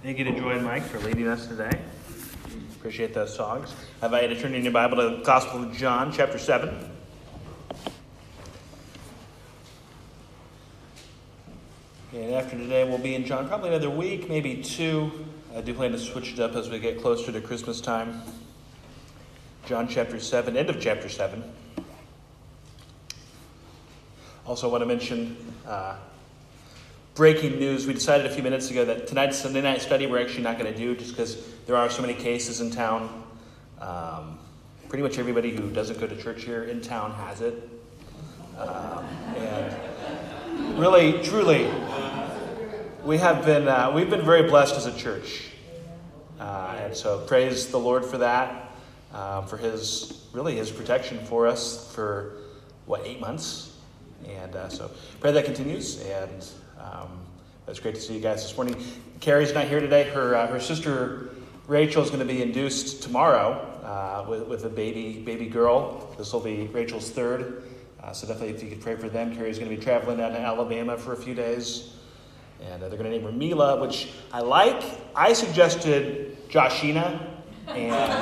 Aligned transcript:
Thank 0.00 0.18
you 0.18 0.24
to 0.24 0.32
Joy 0.32 0.52
and 0.52 0.64
Mike 0.64 0.84
for 0.84 1.00
leading 1.00 1.26
us 1.26 1.48
today. 1.48 1.76
Appreciate 2.76 3.14
those 3.14 3.34
songs. 3.34 3.74
I 4.00 4.06
invite 4.06 4.28
you 4.28 4.36
to 4.36 4.40
turn 4.40 4.54
in 4.54 4.62
your 4.62 4.72
Bible 4.72 4.98
to 4.98 5.16
the 5.16 5.22
Gospel 5.24 5.64
of 5.64 5.72
John, 5.72 6.12
chapter 6.12 6.38
7. 6.38 6.72
And 12.12 12.32
after 12.32 12.56
today, 12.56 12.84
we'll 12.88 12.98
be 12.98 13.16
in 13.16 13.26
John 13.26 13.48
probably 13.48 13.70
another 13.70 13.90
week, 13.90 14.28
maybe 14.28 14.62
two. 14.62 15.10
I 15.56 15.62
do 15.62 15.74
plan 15.74 15.90
to 15.90 15.98
switch 15.98 16.32
it 16.32 16.38
up 16.38 16.54
as 16.54 16.70
we 16.70 16.78
get 16.78 17.02
closer 17.02 17.32
to 17.32 17.40
Christmas 17.40 17.80
time. 17.80 18.22
John 19.66 19.88
chapter 19.88 20.20
7, 20.20 20.56
end 20.56 20.70
of 20.70 20.80
chapter 20.80 21.08
7. 21.08 21.42
Also, 24.46 24.68
want 24.68 24.82
to 24.82 24.86
mention 24.86 25.36
uh, 25.66 25.96
breaking 27.18 27.58
news. 27.58 27.84
We 27.84 27.94
decided 27.94 28.26
a 28.26 28.30
few 28.30 28.44
minutes 28.44 28.70
ago 28.70 28.84
that 28.84 29.08
tonight's 29.08 29.36
Sunday 29.36 29.60
night 29.60 29.82
study 29.82 30.06
we're 30.06 30.22
actually 30.22 30.44
not 30.44 30.56
going 30.56 30.72
to 30.72 30.78
do 30.78 30.94
just 30.94 31.10
because 31.10 31.44
there 31.66 31.74
are 31.74 31.90
so 31.90 32.00
many 32.00 32.14
cases 32.14 32.60
in 32.60 32.70
town. 32.70 33.24
Um, 33.80 34.38
pretty 34.88 35.02
much 35.02 35.18
everybody 35.18 35.50
who 35.50 35.68
doesn't 35.68 35.98
go 35.98 36.06
to 36.06 36.14
church 36.14 36.44
here 36.44 36.62
in 36.62 36.80
town 36.80 37.12
has 37.14 37.40
it. 37.40 37.68
Um, 38.56 39.04
and 39.36 40.78
really, 40.78 41.20
truly, 41.24 41.68
we 43.04 43.18
have 43.18 43.44
been 43.44 43.66
uh, 43.66 43.90
we've 43.92 44.08
been 44.08 44.24
very 44.24 44.48
blessed 44.48 44.76
as 44.76 44.86
a 44.86 44.96
church, 44.96 45.48
uh, 46.38 46.78
and 46.78 46.96
so 46.96 47.26
praise 47.26 47.66
the 47.66 47.80
Lord 47.80 48.04
for 48.04 48.18
that, 48.18 48.70
uh, 49.12 49.42
for 49.42 49.56
His 49.56 50.24
really 50.32 50.54
His 50.54 50.70
protection 50.70 51.18
for 51.24 51.48
us 51.48 51.92
for 51.92 52.34
what 52.86 53.04
eight 53.04 53.18
months, 53.18 53.76
and 54.24 54.54
uh, 54.54 54.68
so 54.68 54.88
pray 55.18 55.32
that 55.32 55.44
continues 55.44 56.00
and. 56.02 56.48
Um, 56.78 57.20
it's 57.66 57.80
great 57.80 57.96
to 57.96 58.00
see 58.00 58.14
you 58.14 58.20
guys 58.20 58.42
this 58.42 58.56
morning. 58.56 58.76
Carrie's 59.20 59.52
not 59.52 59.66
here 59.66 59.80
today. 59.80 60.04
Her 60.04 60.34
uh, 60.34 60.46
her 60.46 60.60
sister 60.60 61.30
Rachel 61.66 62.02
is 62.02 62.08
going 62.08 62.26
to 62.26 62.32
be 62.32 62.40
induced 62.40 63.02
tomorrow 63.02 63.52
uh, 63.84 64.24
with, 64.28 64.46
with 64.46 64.64
a 64.64 64.68
baby 64.68 65.18
baby 65.18 65.46
girl. 65.46 66.14
This 66.16 66.32
will 66.32 66.40
be 66.40 66.66
Rachel's 66.68 67.10
third. 67.10 67.64
Uh, 68.02 68.12
so 68.12 68.26
definitely, 68.28 68.54
if 68.54 68.62
you 68.62 68.70
could 68.70 68.80
pray 68.80 68.94
for 68.94 69.08
them. 69.08 69.34
Carrie's 69.34 69.58
going 69.58 69.70
to 69.70 69.76
be 69.76 69.82
traveling 69.82 70.18
down 70.18 70.32
to 70.32 70.40
Alabama 70.40 70.96
for 70.96 71.12
a 71.12 71.16
few 71.16 71.34
days, 71.34 71.94
and 72.62 72.82
uh, 72.82 72.88
they're 72.88 72.98
going 72.98 73.10
to 73.10 73.16
name 73.16 73.24
her 73.24 73.32
Mila, 73.32 73.80
which 73.80 74.12
I 74.32 74.40
like. 74.40 74.82
I 75.14 75.32
suggested 75.32 76.48
Joshina, 76.48 77.20
and 77.66 78.12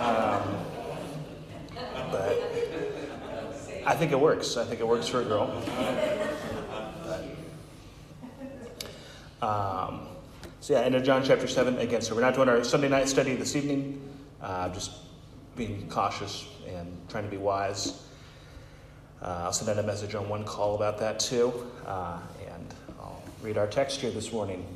um, 0.00 0.64
but 2.10 2.38
I 3.84 3.94
think 3.96 4.12
it 4.12 4.20
works. 4.20 4.56
I 4.56 4.64
think 4.64 4.80
it 4.80 4.86
works 4.86 5.08
for 5.08 5.22
a 5.22 5.24
girl. 5.24 5.50
Um, 9.40 10.08
so 10.60 10.72
yeah, 10.72 10.86
into 10.86 11.00
John 11.00 11.22
chapter 11.24 11.46
7 11.46 11.78
again. 11.78 12.02
So 12.02 12.14
we're 12.14 12.20
not 12.20 12.34
doing 12.34 12.48
our 12.48 12.64
Sunday 12.64 12.88
night 12.88 13.08
study 13.08 13.36
this 13.36 13.54
evening, 13.54 14.00
uh, 14.42 14.68
just 14.70 14.90
being 15.56 15.88
cautious 15.88 16.46
and 16.66 16.96
trying 17.08 17.24
to 17.24 17.30
be 17.30 17.36
wise. 17.36 18.02
Uh, 19.22 19.42
I'll 19.44 19.52
send 19.52 19.70
out 19.70 19.82
a 19.82 19.86
message 19.86 20.14
on 20.14 20.28
one 20.28 20.44
call 20.44 20.74
about 20.74 20.98
that 20.98 21.20
too. 21.20 21.52
Uh, 21.86 22.18
and 22.52 22.74
I'll 23.00 23.22
read 23.42 23.58
our 23.58 23.66
text 23.66 24.00
here 24.00 24.10
this 24.10 24.32
morning. 24.32 24.66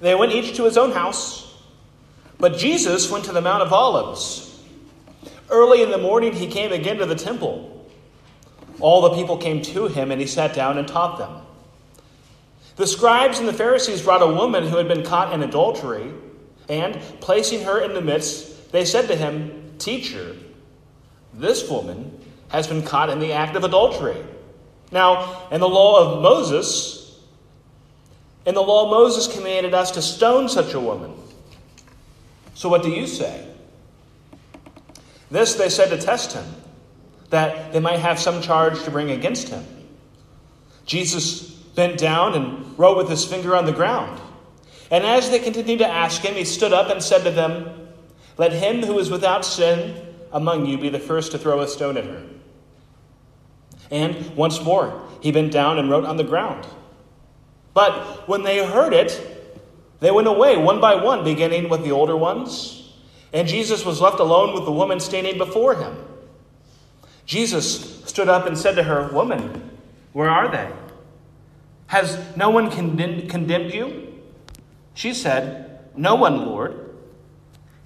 They 0.00 0.14
went 0.14 0.32
each 0.32 0.56
to 0.56 0.64
his 0.64 0.76
own 0.76 0.92
house, 0.92 1.62
but 2.38 2.56
Jesus 2.56 3.10
went 3.10 3.24
to 3.26 3.32
the 3.32 3.40
Mount 3.40 3.62
of 3.62 3.72
Olives. 3.72 4.60
Early 5.50 5.82
in 5.82 5.90
the 5.90 5.98
morning, 5.98 6.32
he 6.32 6.46
came 6.46 6.72
again 6.72 6.98
to 6.98 7.06
the 7.06 7.16
temple. 7.16 7.90
All 8.80 9.00
the 9.02 9.10
people 9.10 9.36
came 9.36 9.62
to 9.62 9.88
him, 9.88 10.12
and 10.12 10.20
he 10.20 10.26
sat 10.26 10.54
down 10.54 10.78
and 10.78 10.86
taught 10.86 11.18
them. 11.18 11.47
The 12.78 12.86
scribes 12.86 13.40
and 13.40 13.48
the 13.48 13.52
Pharisees 13.52 14.02
brought 14.02 14.22
a 14.22 14.32
woman 14.32 14.62
who 14.64 14.76
had 14.76 14.86
been 14.86 15.02
caught 15.02 15.32
in 15.32 15.42
adultery, 15.42 16.12
and, 16.68 16.94
placing 17.20 17.64
her 17.64 17.80
in 17.80 17.92
the 17.92 18.00
midst, 18.00 18.70
they 18.70 18.84
said 18.84 19.08
to 19.08 19.16
him, 19.16 19.74
Teacher, 19.78 20.36
this 21.34 21.68
woman 21.68 22.20
has 22.50 22.68
been 22.68 22.84
caught 22.84 23.10
in 23.10 23.18
the 23.18 23.32
act 23.32 23.56
of 23.56 23.64
adultery. 23.64 24.24
Now, 24.92 25.48
in 25.50 25.60
the 25.60 25.68
law 25.68 26.14
of 26.14 26.22
Moses, 26.22 27.20
in 28.46 28.54
the 28.54 28.62
law, 28.62 28.88
Moses 28.88 29.26
commanded 29.26 29.74
us 29.74 29.90
to 29.92 30.02
stone 30.02 30.48
such 30.48 30.72
a 30.72 30.80
woman. 30.80 31.14
So 32.54 32.68
what 32.68 32.84
do 32.84 32.90
you 32.90 33.08
say? 33.08 33.44
This 35.32 35.56
they 35.56 35.68
said 35.68 35.90
to 35.90 35.98
test 35.98 36.32
him, 36.32 36.46
that 37.30 37.72
they 37.72 37.80
might 37.80 37.98
have 37.98 38.20
some 38.20 38.40
charge 38.40 38.80
to 38.84 38.90
bring 38.92 39.10
against 39.10 39.48
him. 39.48 39.64
Jesus 40.86 41.57
bent 41.78 41.96
down 41.96 42.34
and 42.34 42.76
wrote 42.76 42.96
with 42.96 43.08
his 43.08 43.24
finger 43.24 43.54
on 43.54 43.64
the 43.64 43.72
ground. 43.72 44.20
And 44.90 45.06
as 45.06 45.30
they 45.30 45.38
continued 45.38 45.78
to 45.78 45.86
ask 45.86 46.22
him, 46.22 46.34
he 46.34 46.44
stood 46.44 46.72
up 46.72 46.90
and 46.90 47.00
said 47.00 47.22
to 47.22 47.30
them, 47.30 47.88
Let 48.36 48.52
him 48.52 48.82
who 48.82 48.98
is 48.98 49.10
without 49.10 49.44
sin 49.44 49.94
among 50.32 50.66
you 50.66 50.76
be 50.76 50.88
the 50.88 50.98
first 50.98 51.30
to 51.30 51.38
throw 51.38 51.60
a 51.60 51.68
stone 51.68 51.96
at 51.96 52.04
her. 52.04 52.24
And 53.92 54.34
once 54.34 54.60
more, 54.60 55.00
he 55.20 55.30
bent 55.30 55.52
down 55.52 55.78
and 55.78 55.88
wrote 55.88 56.04
on 56.04 56.16
the 56.16 56.24
ground. 56.24 56.66
But 57.74 58.28
when 58.28 58.42
they 58.42 58.66
heard 58.66 58.92
it, 58.92 59.12
they 60.00 60.10
went 60.10 60.26
away 60.26 60.56
one 60.56 60.80
by 60.80 60.96
one, 60.96 61.22
beginning 61.22 61.68
with 61.68 61.84
the 61.84 61.92
older 61.92 62.16
ones. 62.16 62.92
And 63.32 63.46
Jesus 63.46 63.84
was 63.84 64.00
left 64.00 64.18
alone 64.18 64.52
with 64.52 64.64
the 64.64 64.72
woman 64.72 64.98
standing 64.98 65.38
before 65.38 65.76
him. 65.76 65.96
Jesus 67.24 68.02
stood 68.04 68.28
up 68.28 68.48
and 68.48 68.58
said 68.58 68.74
to 68.74 68.82
her, 68.82 69.12
Woman, 69.12 69.78
where 70.12 70.28
are 70.28 70.50
they? 70.50 70.72
Has 71.88 72.18
no 72.36 72.50
one 72.50 72.70
condemned 72.70 73.74
you? 73.74 74.14
She 74.94 75.14
said, 75.14 75.80
No 75.96 76.14
one, 76.14 76.46
Lord. 76.46 76.94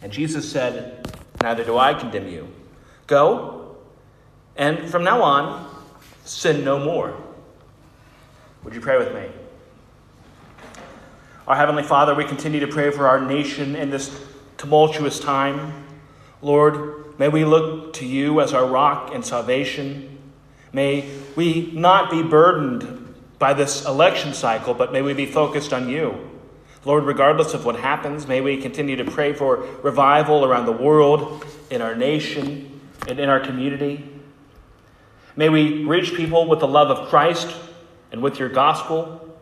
And 0.02 0.12
Jesus 0.12 0.50
said, 0.50 1.08
Neither 1.40 1.64
do 1.64 1.78
I 1.78 1.94
condemn 1.94 2.28
you. 2.28 2.48
Go, 3.06 3.76
and 4.56 4.90
from 4.90 5.04
now 5.04 5.22
on, 5.22 5.74
sin 6.24 6.64
no 6.64 6.78
more. 6.78 7.16
Would 8.64 8.74
you 8.74 8.80
pray 8.80 8.98
with 8.98 9.14
me? 9.14 9.28
Our 11.46 11.56
Heavenly 11.56 11.82
Father, 11.82 12.14
we 12.14 12.24
continue 12.24 12.60
to 12.60 12.69
pray 12.69 12.90
for 12.90 13.06
our 13.06 13.20
nation 13.20 13.76
in 13.76 13.90
this 13.90 14.24
tumultuous 14.56 15.19
time. 15.20 15.84
Lord, 16.40 17.19
may 17.19 17.28
we 17.28 17.44
look 17.44 17.92
to 17.94 18.06
you 18.06 18.40
as 18.40 18.52
our 18.52 18.66
rock 18.66 19.14
and 19.14 19.24
salvation. 19.24 20.19
May 20.72 21.08
we 21.36 21.70
not 21.72 22.10
be 22.10 22.22
burdened 22.22 23.01
by 23.42 23.53
this 23.53 23.84
election 23.86 24.32
cycle, 24.32 24.72
but 24.72 24.92
may 24.92 25.03
we 25.03 25.14
be 25.14 25.26
focused 25.26 25.72
on 25.72 25.88
you. 25.88 26.14
Lord, 26.84 27.03
regardless 27.03 27.54
of 27.54 27.64
what 27.64 27.75
happens, 27.75 28.28
may 28.28 28.41
we 28.41 28.62
continue 28.62 28.94
to 28.94 29.04
pray 29.04 29.32
for 29.32 29.66
revival 29.82 30.44
around 30.44 30.66
the 30.66 30.72
world, 30.72 31.44
in 31.69 31.82
our 31.82 31.97
nation, 31.97 32.81
and 33.08 33.19
in 33.19 33.28
our 33.28 33.41
community. 33.41 34.08
May 35.34 35.48
we 35.48 35.84
reach 35.84 36.14
people 36.14 36.47
with 36.47 36.60
the 36.60 36.69
love 36.69 36.97
of 36.97 37.08
Christ 37.08 37.52
and 38.12 38.22
with 38.22 38.38
your 38.38 38.48
gospel. 38.48 39.36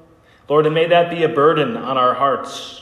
Lord, 0.49 0.65
and 0.65 0.75
may 0.75 0.87
that 0.87 1.10
be 1.10 1.22
a 1.25 1.28
burden 1.28 1.77
on 1.77 1.99
our 1.99 2.15
hearts. 2.15 2.81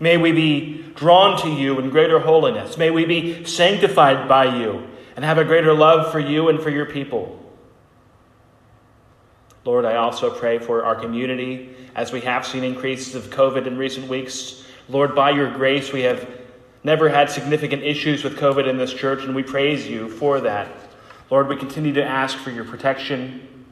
May 0.00 0.16
we 0.16 0.32
be 0.32 0.82
drawn 0.96 1.40
to 1.42 1.48
you 1.48 1.78
in 1.78 1.90
greater 1.90 2.18
holiness. 2.18 2.76
May 2.76 2.90
we 2.90 3.04
be 3.04 3.44
sanctified 3.44 4.28
by 4.28 4.58
you 4.58 4.84
and 5.14 5.24
have 5.24 5.38
a 5.38 5.44
greater 5.44 5.74
love 5.74 6.10
for 6.10 6.18
you 6.18 6.48
and 6.48 6.60
for 6.60 6.70
your 6.70 6.86
people. 6.86 7.39
Lord, 9.64 9.84
I 9.84 9.96
also 9.96 10.30
pray 10.30 10.58
for 10.58 10.84
our 10.84 10.94
community 10.94 11.74
as 11.94 12.12
we 12.12 12.20
have 12.22 12.46
seen 12.46 12.64
increases 12.64 13.14
of 13.14 13.30
COVID 13.30 13.66
in 13.66 13.76
recent 13.76 14.08
weeks. 14.08 14.64
Lord, 14.88 15.14
by 15.14 15.30
your 15.30 15.52
grace, 15.52 15.92
we 15.92 16.02
have 16.02 16.28
never 16.82 17.08
had 17.08 17.30
significant 17.30 17.82
issues 17.82 18.24
with 18.24 18.38
COVID 18.38 18.66
in 18.66 18.78
this 18.78 18.92
church, 18.92 19.24
and 19.24 19.34
we 19.34 19.42
praise 19.42 19.86
you 19.86 20.08
for 20.08 20.40
that. 20.40 20.68
Lord, 21.30 21.48
we 21.48 21.56
continue 21.56 21.92
to 21.92 22.04
ask 22.04 22.38
for 22.38 22.50
your 22.50 22.64
protection. 22.64 23.66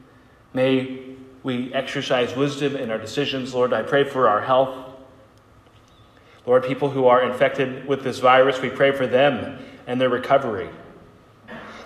May 0.53 1.01
we 1.43 1.73
exercise 1.73 2.35
wisdom 2.35 2.75
in 2.75 2.91
our 2.91 2.99
decisions. 2.99 3.53
Lord, 3.53 3.73
I 3.73 3.81
pray 3.81 4.03
for 4.03 4.29
our 4.29 4.41
health. 4.41 4.77
Lord, 6.45 6.63
people 6.63 6.89
who 6.89 7.07
are 7.07 7.23
infected 7.23 7.87
with 7.87 8.03
this 8.03 8.19
virus, 8.19 8.61
we 8.61 8.69
pray 8.69 8.91
for 8.91 9.07
them 9.07 9.59
and 9.87 9.99
their 9.99 10.09
recovery. 10.09 10.69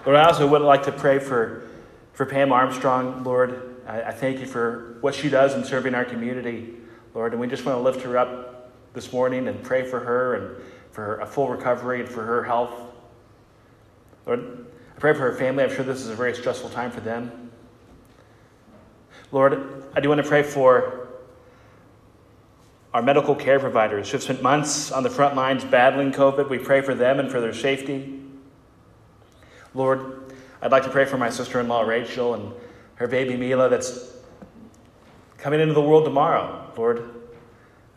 Lord, 0.06 0.18
I 0.18 0.26
also 0.26 0.46
would 0.48 0.62
like 0.62 0.84
to 0.84 0.92
pray 0.92 1.20
for, 1.20 1.70
for 2.14 2.26
Pam 2.26 2.52
Armstrong, 2.52 3.24
Lord. 3.24 3.73
I, 3.88 4.02
I 4.04 4.12
thank 4.12 4.40
you 4.40 4.46
for 4.46 4.98
what 5.02 5.16
she 5.16 5.30
does 5.30 5.54
in 5.54 5.64
serving 5.64 5.96
our 5.96 6.06
community, 6.06 6.74
Lord. 7.14 7.34
And 7.34 7.42
we 7.42 7.48
just 7.48 7.66
want 7.66 7.78
to 7.78 7.82
lift 7.82 8.02
her 8.02 8.18
up 8.18 8.72
this 8.94 9.12
morning 9.12 9.48
and 9.48 9.62
pray 9.64 9.84
for 9.84 10.00
her 10.00 10.36
and 10.36 10.64
for 10.92 11.20
a 11.20 11.26
full 11.26 11.50
recovery 11.50 12.02
and 12.02 12.10
for 12.10 12.24
her 12.24 12.44
health. 12.44 12.74
Lord, 14.26 14.66
I 14.96 15.00
pray 15.00 15.14
for 15.14 15.22
her 15.22 15.34
family. 15.34 15.64
I'm 15.64 15.74
sure 15.74 15.84
this 15.84 16.02
is 16.02 16.10
a 16.10 16.16
very 16.16 16.34
stressful 16.36 16.70
time 16.70 16.92
for 16.92 17.02
them. 17.02 17.52
Lord, 19.32 19.84
I 19.96 20.00
do 20.00 20.10
want 20.10 20.22
to 20.22 20.28
pray 20.28 20.44
for 20.44 21.08
our 22.94 23.02
medical 23.02 23.34
care 23.34 23.60
providers 23.60 24.12
who 24.12 24.18
have 24.18 24.24
spent 24.24 24.44
months 24.44 24.92
on 24.92 25.02
the 25.02 25.10
front 25.10 25.36
lines 25.36 25.66
battling 25.66 26.12
COVID. 26.12 26.50
We 26.50 26.60
pray 26.60 26.82
for 26.82 26.94
them 26.94 27.20
and 27.20 27.32
for 27.32 27.42
their 27.42 27.54
safety. 27.54 28.22
Lord, 29.74 30.32
I'd 30.62 30.72
like 30.72 30.84
to 30.84 30.90
pray 30.90 31.06
for 31.06 31.18
my 31.18 31.32
sister 31.32 31.60
in 31.60 31.68
law, 31.68 31.82
Rachel, 31.82 32.36
and 32.36 32.54
her 32.96 33.08
baby 33.08 33.36
Mila 33.36 33.70
that's 33.70 34.14
coming 35.38 35.60
into 35.60 35.74
the 35.74 35.82
world 35.82 36.06
tomorrow. 36.06 36.72
Lord, 36.78 37.10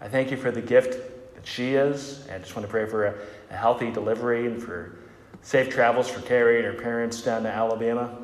I 0.01 0.09
thank 0.09 0.31
you 0.31 0.37
for 0.37 0.51
the 0.51 0.61
gift 0.61 1.35
that 1.35 1.47
she 1.47 1.75
is. 1.75 2.27
I 2.33 2.39
just 2.39 2.57
want 2.57 2.67
to 2.67 2.71
pray 2.71 2.87
for 2.87 3.07
a, 3.07 3.15
a 3.51 3.57
healthy 3.57 3.91
delivery 3.91 4.47
and 4.47 4.63
for 4.63 4.99
safe 5.43 5.69
travels 5.69 6.09
for 6.09 6.21
Carrie 6.23 6.57
and 6.57 6.67
her 6.67 6.83
parents 6.83 7.23
down 7.23 7.45
to 7.45 7.49
Alabama. 7.49 8.17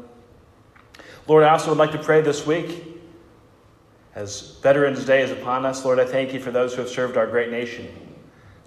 Lord, 1.28 1.44
I 1.44 1.50
also 1.50 1.70
would 1.70 1.78
like 1.78 1.92
to 1.92 2.02
pray 2.02 2.20
this 2.20 2.46
week 2.46 2.98
as 4.14 4.58
Veterans 4.60 5.04
Day 5.04 5.22
is 5.22 5.30
upon 5.30 5.64
us. 5.64 5.84
Lord, 5.84 6.00
I 6.00 6.04
thank 6.04 6.32
you 6.34 6.40
for 6.40 6.50
those 6.50 6.74
who 6.74 6.80
have 6.80 6.90
served 6.90 7.16
our 7.16 7.26
great 7.26 7.50
nation. 7.50 7.88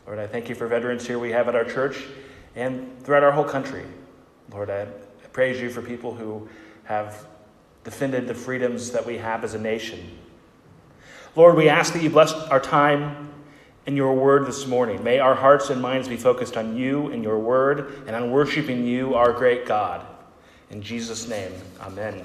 Lord, 0.08 0.20
I 0.20 0.28
thank 0.28 0.48
you 0.50 0.56
for 0.56 0.68
veterans 0.68 1.06
here 1.06 1.20
we 1.20 1.32
have 1.32 1.48
at 1.48 1.56
our 1.56 1.66
church 1.66 2.04
and 2.56 3.04
throughout 3.04 3.24
our 3.24 3.32
whole 3.32 3.44
country. 3.44 3.84
Lord, 4.52 4.70
I 4.70 4.86
praise 5.34 5.60
you 5.60 5.70
for 5.70 5.82
people 5.82 6.14
who 6.14 6.48
have 6.86 7.28
defended 7.86 8.28
the 8.28 8.34
freedoms 8.34 8.92
that 8.92 9.06
we 9.06 9.18
have 9.18 9.46
as 9.46 9.54
a 9.54 9.60
nation. 9.60 10.18
Lord, 11.36 11.56
we 11.56 11.70
ask 11.70 11.94
that 11.94 12.02
you 12.02 12.10
bless 12.10 12.34
our 12.34 12.60
time 12.60 13.32
and 13.86 13.96
your 13.96 14.14
word 14.16 14.48
this 14.48 14.66
morning. 14.66 15.04
May 15.04 15.20
our 15.20 15.36
hearts 15.36 15.70
and 15.70 15.82
minds 15.82 16.08
be 16.08 16.18
focused 16.18 16.58
on 16.58 16.76
you 16.76 17.12
and 17.12 17.24
your 17.24 17.40
word 17.40 18.04
and 18.08 18.16
on 18.16 18.32
worshiping 18.32 18.86
you, 18.86 19.14
our 19.14 19.32
great 19.32 19.66
God. 19.66 20.06
In 20.72 20.82
Jesus' 20.82 21.30
name, 21.30 21.52
amen. 21.80 22.24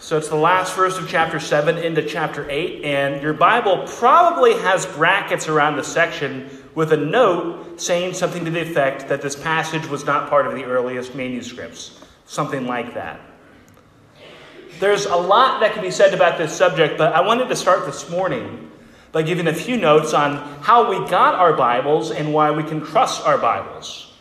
So 0.00 0.18
it's 0.18 0.28
the 0.28 0.34
last 0.34 0.74
verse 0.74 0.98
of 0.98 1.08
chapter 1.08 1.38
7 1.38 1.78
into 1.78 2.02
chapter 2.02 2.44
8, 2.50 2.82
and 2.84 3.22
your 3.22 3.34
Bible 3.34 3.84
probably 3.86 4.54
has 4.54 4.84
brackets 4.84 5.46
around 5.46 5.76
the 5.76 5.84
section 5.84 6.50
with 6.74 6.92
a 6.92 6.96
note 6.96 7.80
saying 7.80 8.14
something 8.14 8.44
to 8.44 8.50
the 8.50 8.60
effect 8.60 9.08
that 9.08 9.22
this 9.22 9.34
passage 9.34 9.86
was 9.86 10.04
not 10.04 10.28
part 10.28 10.46
of 10.46 10.54
the 10.54 10.64
earliest 10.64 11.14
manuscripts. 11.14 12.00
Something 12.26 12.66
like 12.66 12.94
that. 12.94 13.20
There's 14.78 15.06
a 15.06 15.16
lot 15.16 15.60
that 15.60 15.72
can 15.72 15.82
be 15.82 15.90
said 15.90 16.14
about 16.14 16.38
this 16.38 16.56
subject, 16.56 16.96
but 16.96 17.12
I 17.12 17.20
wanted 17.20 17.48
to 17.48 17.56
start 17.56 17.86
this 17.86 18.08
morning 18.08 18.70
by 19.12 19.22
giving 19.22 19.48
a 19.48 19.52
few 19.52 19.76
notes 19.76 20.14
on 20.14 20.36
how 20.62 20.88
we 20.88 21.08
got 21.10 21.34
our 21.34 21.52
Bibles 21.52 22.12
and 22.12 22.32
why 22.32 22.50
we 22.50 22.62
can 22.62 22.80
trust 22.80 23.26
our 23.26 23.36
Bibles. 23.36 24.12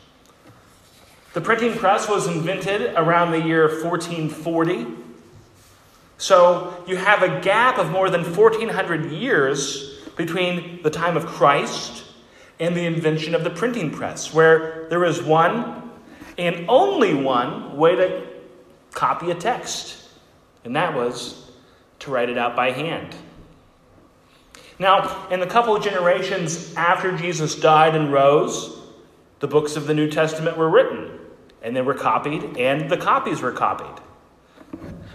The 1.33 1.41
printing 1.41 1.77
press 1.77 2.09
was 2.09 2.27
invented 2.27 2.95
around 2.95 3.31
the 3.31 3.39
year 3.39 3.67
1440. 3.67 4.87
So 6.17 6.83
you 6.87 6.97
have 6.97 7.21
a 7.21 7.39
gap 7.41 7.77
of 7.77 7.91
more 7.91 8.09
than 8.09 8.23
1400 8.23 9.11
years 9.11 9.99
between 10.17 10.81
the 10.81 10.89
time 10.89 11.15
of 11.15 11.27
Christ 11.27 12.03
and 12.59 12.75
the 12.75 12.85
invention 12.85 13.33
of 13.35 13.43
the 13.43 13.49
printing 13.49 13.91
press, 13.91 14.33
where 14.33 14.87
there 14.89 15.03
is 15.05 15.21
one 15.21 15.91
and 16.37 16.65
only 16.69 17.13
one 17.13 17.77
way 17.77 17.95
to 17.95 18.27
copy 18.91 19.31
a 19.31 19.35
text, 19.35 20.09
and 20.63 20.75
that 20.75 20.93
was 20.93 21.51
to 21.99 22.11
write 22.11 22.29
it 22.29 22.37
out 22.37 22.55
by 22.55 22.71
hand. 22.71 23.15
Now, 24.77 25.27
in 25.29 25.41
the 25.41 25.47
couple 25.47 25.75
of 25.75 25.83
generations 25.83 26.73
after 26.75 27.15
Jesus 27.15 27.55
died 27.55 27.95
and 27.95 28.11
rose, 28.11 28.77
the 29.39 29.47
books 29.47 29.75
of 29.75 29.87
the 29.87 29.93
New 29.93 30.09
Testament 30.09 30.57
were 30.57 30.69
written, 30.69 31.19
and 31.61 31.75
they 31.75 31.81
were 31.81 31.93
copied, 31.93 32.57
and 32.57 32.89
the 32.89 32.97
copies 32.97 33.41
were 33.41 33.51
copied. 33.51 34.03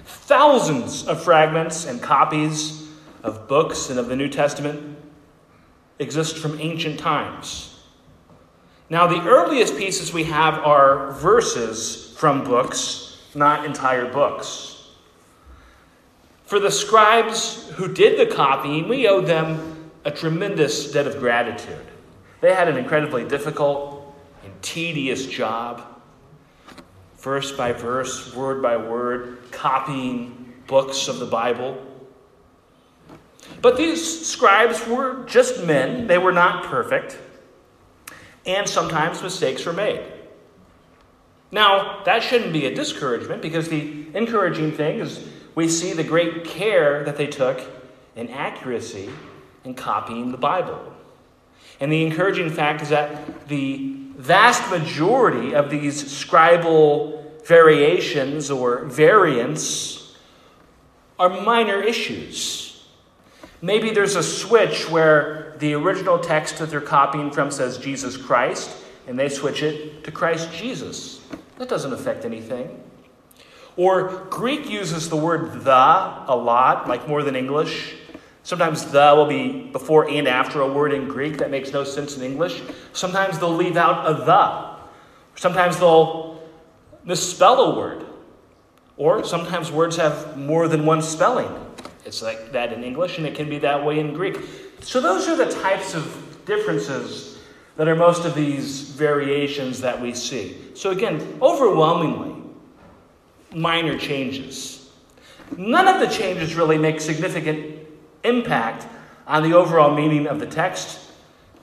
Thousands 0.04 1.06
of 1.06 1.22
fragments 1.22 1.86
and 1.86 2.02
copies 2.02 2.88
of 3.22 3.48
books 3.48 3.88
and 3.88 3.98
of 3.98 4.08
the 4.08 4.16
New 4.16 4.28
Testament 4.28 4.93
exist 5.98 6.38
from 6.38 6.60
ancient 6.60 6.98
times. 6.98 7.78
Now, 8.90 9.06
the 9.06 9.26
earliest 9.26 9.76
pieces 9.76 10.12
we 10.12 10.24
have 10.24 10.58
are 10.58 11.12
verses 11.12 12.14
from 12.18 12.44
books, 12.44 13.18
not 13.34 13.64
entire 13.64 14.10
books. 14.12 14.88
For 16.44 16.60
the 16.60 16.70
scribes 16.70 17.70
who 17.70 17.92
did 17.92 18.18
the 18.18 18.34
copying, 18.34 18.88
we 18.88 19.08
owe 19.08 19.22
them 19.22 19.90
a 20.04 20.10
tremendous 20.10 20.92
debt 20.92 21.06
of 21.06 21.18
gratitude. 21.18 21.86
They 22.40 22.54
had 22.54 22.68
an 22.68 22.76
incredibly 22.76 23.24
difficult 23.26 24.14
and 24.44 24.52
tedious 24.60 25.26
job, 25.26 25.82
verse 27.16 27.52
by 27.52 27.72
verse, 27.72 28.34
word 28.34 28.60
by 28.60 28.76
word, 28.76 29.38
copying 29.50 30.52
books 30.66 31.08
of 31.08 31.18
the 31.18 31.26
Bible. 31.26 31.82
But 33.64 33.78
these 33.78 34.26
scribes 34.26 34.86
were 34.86 35.24
just 35.24 35.64
men, 35.64 36.06
they 36.06 36.18
were 36.18 36.32
not 36.32 36.64
perfect, 36.64 37.16
and 38.44 38.68
sometimes 38.68 39.22
mistakes 39.22 39.64
were 39.64 39.72
made. 39.72 40.04
Now, 41.50 42.02
that 42.04 42.22
shouldn't 42.22 42.52
be 42.52 42.66
a 42.66 42.74
discouragement 42.74 43.40
because 43.40 43.70
the 43.70 44.06
encouraging 44.12 44.72
thing 44.72 44.98
is 44.98 45.26
we 45.54 45.66
see 45.66 45.94
the 45.94 46.04
great 46.04 46.44
care 46.44 47.04
that 47.04 47.16
they 47.16 47.26
took 47.26 47.58
in 48.14 48.28
accuracy 48.28 49.08
in 49.64 49.72
copying 49.72 50.30
the 50.30 50.36
Bible. 50.36 50.92
And 51.80 51.90
the 51.90 52.04
encouraging 52.04 52.50
fact 52.50 52.82
is 52.82 52.90
that 52.90 53.48
the 53.48 53.96
vast 54.18 54.70
majority 54.70 55.54
of 55.54 55.70
these 55.70 56.04
scribal 56.04 57.42
variations 57.46 58.50
or 58.50 58.84
variants 58.84 60.14
are 61.18 61.30
minor 61.30 61.80
issues. 61.80 62.63
Maybe 63.64 63.92
there's 63.92 64.14
a 64.14 64.22
switch 64.22 64.90
where 64.90 65.54
the 65.58 65.72
original 65.72 66.18
text 66.18 66.58
that 66.58 66.68
they're 66.68 66.82
copying 66.82 67.30
from 67.30 67.50
says 67.50 67.78
Jesus 67.78 68.14
Christ, 68.14 68.70
and 69.06 69.18
they 69.18 69.30
switch 69.30 69.62
it 69.62 70.04
to 70.04 70.12
Christ 70.12 70.52
Jesus. 70.52 71.22
That 71.56 71.70
doesn't 71.70 71.94
affect 71.94 72.26
anything. 72.26 72.78
Or 73.78 74.26
Greek 74.28 74.68
uses 74.68 75.08
the 75.08 75.16
word 75.16 75.62
the 75.64 75.70
a 75.70 76.36
lot, 76.36 76.88
like 76.88 77.08
more 77.08 77.22
than 77.22 77.34
English. 77.34 77.94
Sometimes 78.42 78.84
the 78.84 79.14
will 79.16 79.24
be 79.24 79.62
before 79.72 80.10
and 80.10 80.28
after 80.28 80.60
a 80.60 80.70
word 80.70 80.92
in 80.92 81.08
Greek 81.08 81.38
that 81.38 81.50
makes 81.50 81.72
no 81.72 81.84
sense 81.84 82.18
in 82.18 82.22
English. 82.22 82.60
Sometimes 82.92 83.38
they'll 83.38 83.56
leave 83.56 83.78
out 83.78 84.06
a 84.06 84.12
the. 84.26 85.40
Sometimes 85.40 85.78
they'll 85.78 86.38
misspell 87.02 87.58
a 87.62 87.78
word. 87.78 88.04
Or 88.98 89.24
sometimes 89.24 89.72
words 89.72 89.96
have 89.96 90.36
more 90.36 90.68
than 90.68 90.84
one 90.84 91.00
spelling. 91.00 91.63
It's 92.04 92.22
like 92.22 92.52
that 92.52 92.72
in 92.72 92.84
English, 92.84 93.18
and 93.18 93.26
it 93.26 93.34
can 93.34 93.48
be 93.48 93.58
that 93.60 93.84
way 93.84 93.98
in 93.98 94.12
Greek. 94.12 94.38
So, 94.80 95.00
those 95.00 95.28
are 95.28 95.36
the 95.36 95.50
types 95.50 95.94
of 95.94 96.42
differences 96.44 97.38
that 97.76 97.88
are 97.88 97.96
most 97.96 98.24
of 98.24 98.34
these 98.34 98.82
variations 98.82 99.80
that 99.80 100.00
we 100.00 100.12
see. 100.14 100.56
So, 100.74 100.90
again, 100.90 101.38
overwhelmingly, 101.40 102.34
minor 103.54 103.98
changes. 103.98 104.90
None 105.56 105.88
of 105.88 106.00
the 106.00 106.06
changes 106.06 106.54
really 106.54 106.78
make 106.78 107.00
significant 107.00 107.86
impact 108.22 108.86
on 109.26 109.42
the 109.42 109.54
overall 109.54 109.94
meaning 109.94 110.26
of 110.26 110.38
the 110.38 110.46
text. 110.46 111.00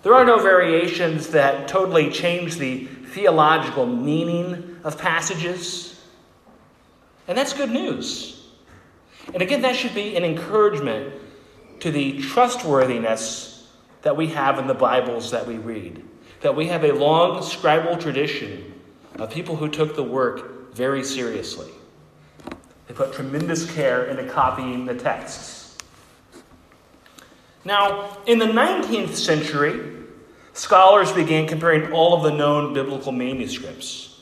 There 0.04 0.16
are 0.16 0.26
no 0.26 0.40
variations 0.40 1.28
that 1.30 1.68
totally 1.68 2.10
change 2.10 2.56
the 2.56 2.86
theological 2.86 3.86
meaning 3.86 4.80
of 4.84 4.98
passages. 4.98 6.02
And 7.28 7.38
that's 7.38 7.54
good 7.54 7.70
news. 7.70 8.41
And 9.34 9.42
again, 9.42 9.62
that 9.62 9.76
should 9.76 9.94
be 9.94 10.16
an 10.16 10.24
encouragement 10.24 11.14
to 11.82 11.92
the 11.92 12.22
trustworthiness 12.22 13.70
that 14.02 14.18
we 14.18 14.28
have 14.28 14.60
in 14.60 14.68
the 14.68 14.74
Bibles 14.74 15.32
that 15.32 15.48
we 15.48 15.58
read. 15.58 16.04
That 16.42 16.56
we 16.56 16.68
have 16.68 16.84
a 16.84 16.92
long 16.92 17.42
scribal 17.42 18.00
tradition 18.00 18.74
of 19.18 19.32
people 19.32 19.56
who 19.56 19.70
took 19.70 19.96
the 19.96 20.04
work 20.04 20.74
very 20.74 21.04
seriously. 21.04 21.72
They 22.88 22.94
put 22.94 23.14
tremendous 23.14 23.72
care 23.74 24.06
into 24.06 24.28
copying 24.28 24.86
the 24.86 24.96
texts. 24.96 25.78
Now, 27.64 28.18
in 28.26 28.40
the 28.40 28.48
19th 28.48 29.14
century, 29.16 29.80
scholars 30.54 31.12
began 31.12 31.48
comparing 31.48 31.92
all 31.92 32.16
of 32.16 32.24
the 32.24 32.32
known 32.32 32.74
biblical 32.74 33.12
manuscripts. 33.12 34.20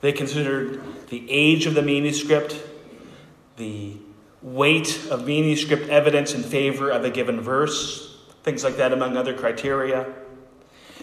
They 0.00 0.12
considered 0.12 0.80
the 1.08 1.28
age 1.28 1.66
of 1.66 1.74
the 1.74 1.82
manuscript, 1.82 2.56
the 3.56 3.96
weight 4.42 5.08
of 5.10 5.26
manuscript 5.26 5.88
evidence 5.88 6.34
in 6.34 6.42
favor 6.42 6.90
of 6.90 7.04
a 7.04 7.10
given 7.10 7.40
verse, 7.40 8.16
things 8.42 8.62
like 8.64 8.76
that, 8.76 8.92
among 8.92 9.16
other 9.16 9.34
criteria. 9.34 10.12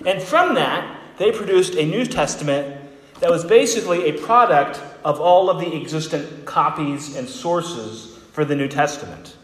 And 0.05 0.21
from 0.21 0.55
that, 0.55 0.99
they 1.17 1.31
produced 1.31 1.75
a 1.75 1.85
New 1.85 2.05
Testament 2.05 2.81
that 3.19 3.29
was 3.29 3.45
basically 3.45 4.09
a 4.09 4.13
product 4.13 4.81
of 5.03 5.19
all 5.19 5.49
of 5.49 5.59
the 5.59 5.75
existent 5.75 6.45
copies 6.45 7.15
and 7.15 7.27
sources 7.27 8.17
for 8.31 8.43
the 8.43 8.55
New 8.55 8.67
Testament. 8.67 9.37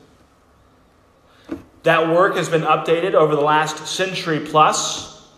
That 1.83 2.09
work 2.09 2.35
has 2.35 2.49
been 2.49 2.61
updated 2.61 3.13
over 3.13 3.35
the 3.35 3.41
last 3.41 3.87
century 3.87 4.39
plus, 4.39 5.29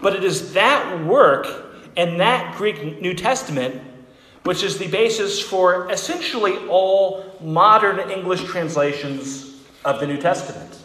but 0.00 0.14
it 0.14 0.24
is 0.24 0.52
that 0.54 1.04
work 1.04 1.46
and 1.96 2.20
that 2.20 2.56
Greek 2.56 3.00
New 3.00 3.14
Testament 3.14 3.82
which 4.44 4.62
is 4.62 4.78
the 4.78 4.88
basis 4.88 5.40
for 5.40 5.90
essentially 5.90 6.56
all 6.68 7.36
modern 7.40 8.10
English 8.10 8.44
translations 8.44 9.62
of 9.84 10.00
the 10.00 10.06
New 10.06 10.20
Testament, 10.20 10.78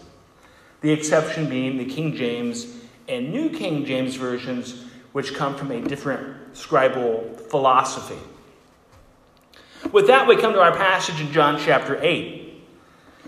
the 0.82 0.92
exception 0.92 1.50
being 1.50 1.78
the 1.78 1.86
King 1.86 2.16
James 2.16 2.68
and 3.08 3.32
New 3.32 3.50
King 3.50 3.86
James 3.86 4.16
versions, 4.16 4.84
which 5.14 5.34
come 5.34 5.56
from 5.56 5.72
a 5.72 5.82
different 5.82 6.54
scribal 6.54 7.40
philosophy. 7.50 8.20
With 9.92 10.08
that, 10.08 10.28
we 10.28 10.36
come 10.36 10.54
to 10.54 10.60
our 10.60 10.76
passage 10.76 11.22
in 11.22 11.32
John 11.32 11.60
chapter 11.60 12.00
8. 12.02 12.44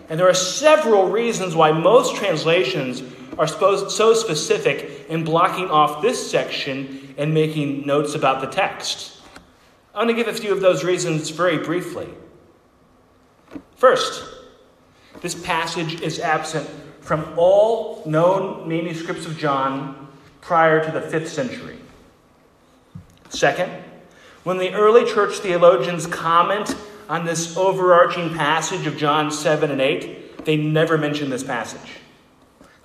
And 0.10 0.20
there 0.20 0.28
are 0.28 0.34
several 0.34 1.10
reasons 1.10 1.56
why 1.56 1.72
most 1.72 2.16
translations 2.16 3.04
are 3.38 3.48
so 3.48 4.14
specific 4.14 5.06
in 5.08 5.24
blocking 5.24 5.70
off 5.70 6.02
this 6.02 6.30
section 6.30 7.14
and 7.18 7.34
making 7.34 7.86
notes 7.86 8.16
about 8.16 8.42
the 8.42 8.48
text. 8.48 9.19
I 9.94 10.00
want 10.00 10.10
to 10.10 10.16
give 10.16 10.28
a 10.28 10.34
few 10.34 10.52
of 10.52 10.62
those 10.62 10.84
reasons 10.84 11.30
very 11.32 11.58
briefly. 11.58 12.08
First, 13.76 14.24
this 15.22 15.36
passage 15.36 16.02
is 16.02 16.20
absent 16.20 16.70
from 17.02 17.34
all 17.38 18.04
known 18.06 18.68
manuscripts 18.68 19.26
of 19.26 19.38
John 19.38 20.08
prior 20.42 20.84
to 20.84 20.92
the 20.92 21.02
5th 21.02 21.28
century. 21.28 21.78
Second, 23.30 23.72
when 24.44 24.58
the 24.58 24.74
early 24.74 25.06
church 25.06 25.38
theologians 25.40 26.06
comment 26.06 26.76
on 27.10 27.26
this 27.26 27.58
overarching 27.58 28.34
passage 28.36 28.86
of 28.86 28.96
John 28.96 29.32
7 29.32 29.72
and 29.72 29.82
8, 29.82 30.46
they 30.46 30.56
never 30.56 30.98
mention 30.98 31.30
this 31.30 31.44
passage. 31.44 31.98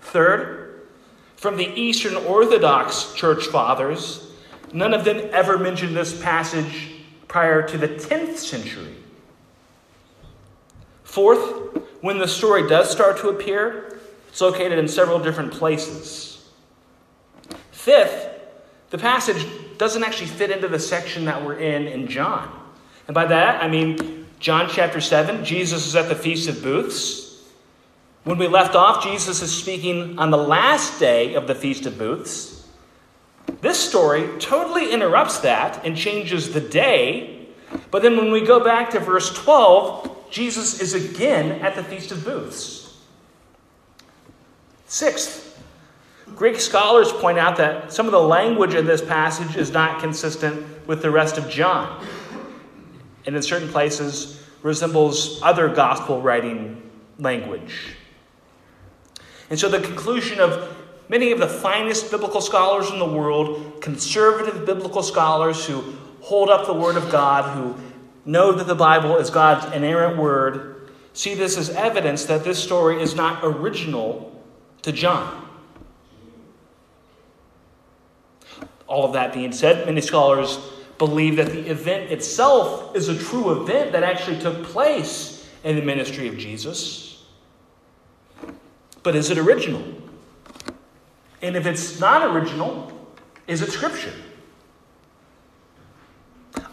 Third, 0.00 0.88
from 1.36 1.56
the 1.56 1.68
Eastern 1.78 2.16
Orthodox 2.16 3.12
church 3.12 3.46
fathers, 3.46 4.30
none 4.72 4.94
of 4.94 5.04
them 5.04 5.28
ever 5.32 5.58
mentioned 5.58 5.94
this 5.94 6.20
passage 6.22 6.93
prior 7.34 7.66
to 7.66 7.76
the 7.76 7.88
10th 7.88 8.36
century. 8.36 8.94
Fourth, 11.02 11.76
when 12.00 12.18
the 12.18 12.28
story 12.28 12.68
does 12.68 12.88
start 12.88 13.18
to 13.18 13.28
appear, 13.28 13.98
it's 14.28 14.40
located 14.40 14.78
in 14.78 14.86
several 14.86 15.18
different 15.18 15.52
places. 15.52 16.48
Fifth, 17.72 18.28
the 18.90 18.98
passage 18.98 19.44
doesn't 19.78 20.04
actually 20.04 20.28
fit 20.28 20.52
into 20.52 20.68
the 20.68 20.78
section 20.78 21.24
that 21.24 21.44
we're 21.44 21.58
in 21.58 21.88
in 21.88 22.06
John. 22.06 22.48
And 23.08 23.16
by 23.16 23.24
that, 23.24 23.60
I 23.60 23.66
mean 23.66 24.28
John 24.38 24.68
chapter 24.70 25.00
7, 25.00 25.44
Jesus 25.44 25.88
is 25.88 25.96
at 25.96 26.08
the 26.08 26.14
Feast 26.14 26.48
of 26.48 26.62
Booths. 26.62 27.42
When 28.22 28.38
we 28.38 28.46
left 28.46 28.76
off, 28.76 29.02
Jesus 29.02 29.42
is 29.42 29.52
speaking 29.52 30.20
on 30.20 30.30
the 30.30 30.38
last 30.38 31.00
day 31.00 31.34
of 31.34 31.48
the 31.48 31.56
Feast 31.56 31.84
of 31.86 31.98
Booths. 31.98 32.63
This 33.60 33.78
story 33.78 34.28
totally 34.38 34.92
interrupts 34.92 35.38
that 35.38 35.84
and 35.84 35.96
changes 35.96 36.52
the 36.52 36.60
day. 36.60 37.48
But 37.90 38.02
then 38.02 38.16
when 38.16 38.30
we 38.30 38.42
go 38.42 38.62
back 38.62 38.90
to 38.90 39.00
verse 39.00 39.32
12, 39.34 40.30
Jesus 40.30 40.80
is 40.80 40.94
again 40.94 41.60
at 41.62 41.74
the 41.74 41.82
Feast 41.82 42.12
of 42.12 42.24
Booths. 42.24 43.00
Sixth, 44.86 45.60
Greek 46.34 46.58
scholars 46.60 47.12
point 47.12 47.38
out 47.38 47.56
that 47.56 47.92
some 47.92 48.06
of 48.06 48.12
the 48.12 48.20
language 48.20 48.74
in 48.74 48.86
this 48.86 49.02
passage 49.02 49.56
is 49.56 49.70
not 49.70 50.00
consistent 50.00 50.86
with 50.86 51.02
the 51.02 51.10
rest 51.10 51.38
of 51.38 51.48
John, 51.48 52.04
and 53.26 53.36
in 53.36 53.42
certain 53.42 53.68
places 53.68 54.42
resembles 54.62 55.40
other 55.42 55.68
gospel 55.68 56.20
writing 56.20 56.90
language. 57.18 57.96
And 59.50 59.58
so 59.58 59.68
the 59.68 59.80
conclusion 59.80 60.40
of 60.40 60.76
many 61.08 61.32
of 61.32 61.38
the 61.38 61.48
finest 61.48 62.10
biblical 62.10 62.40
scholars 62.40 62.90
in 62.90 62.98
the 62.98 63.04
world, 63.04 63.80
conservative 63.80 64.64
biblical 64.66 65.02
scholars 65.02 65.64
who 65.64 65.82
hold 66.20 66.48
up 66.48 66.66
the 66.66 66.72
Word 66.72 66.96
of 66.96 67.10
God, 67.10 67.56
who 67.56 67.74
know 68.24 68.52
that 68.52 68.66
the 68.66 68.74
Bible 68.74 69.16
is 69.16 69.30
God's 69.30 69.74
inerrant 69.74 70.16
word, 70.16 70.90
see 71.12 71.34
this 71.34 71.56
as 71.58 71.70
evidence 71.70 72.24
that 72.24 72.44
this 72.44 72.62
story 72.62 73.02
is 73.02 73.14
not 73.14 73.40
original 73.42 74.42
to 74.82 74.92
John. 74.92 75.42
All 78.86 79.04
of 79.04 79.12
that 79.12 79.32
being 79.32 79.52
said, 79.52 79.86
many 79.86 80.00
scholars 80.00 80.58
believe 80.98 81.36
that 81.36 81.50
the 81.50 81.68
event 81.68 82.10
itself 82.10 82.94
is 82.94 83.08
a 83.08 83.18
true 83.18 83.62
event 83.62 83.92
that 83.92 84.02
actually 84.02 84.38
took 84.38 84.62
place 84.64 85.46
in 85.64 85.76
the 85.76 85.82
ministry 85.82 86.28
of 86.28 86.38
Jesus. 86.38 87.24
But 89.02 89.16
is 89.16 89.30
it 89.30 89.38
original? 89.38 89.82
And 91.44 91.56
if 91.56 91.66
it's 91.66 92.00
not 92.00 92.34
original, 92.34 92.90
is 93.46 93.60
it 93.60 93.70
scripture? 93.70 94.14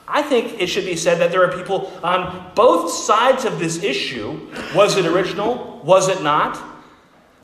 I 0.08 0.22
think 0.22 0.62
it 0.62 0.68
should 0.68 0.86
be 0.86 0.96
said 0.96 1.20
that 1.20 1.30
there 1.30 1.44
are 1.44 1.52
people 1.58 1.92
on 2.02 2.54
both 2.56 2.90
sides 2.90 3.44
of 3.44 3.60
this 3.60 3.84
issue. 3.84 4.50
Was 4.74 4.96
it 4.96 5.06
original? 5.06 5.82
Was 5.84 6.08
it 6.08 6.24
not? 6.24 6.58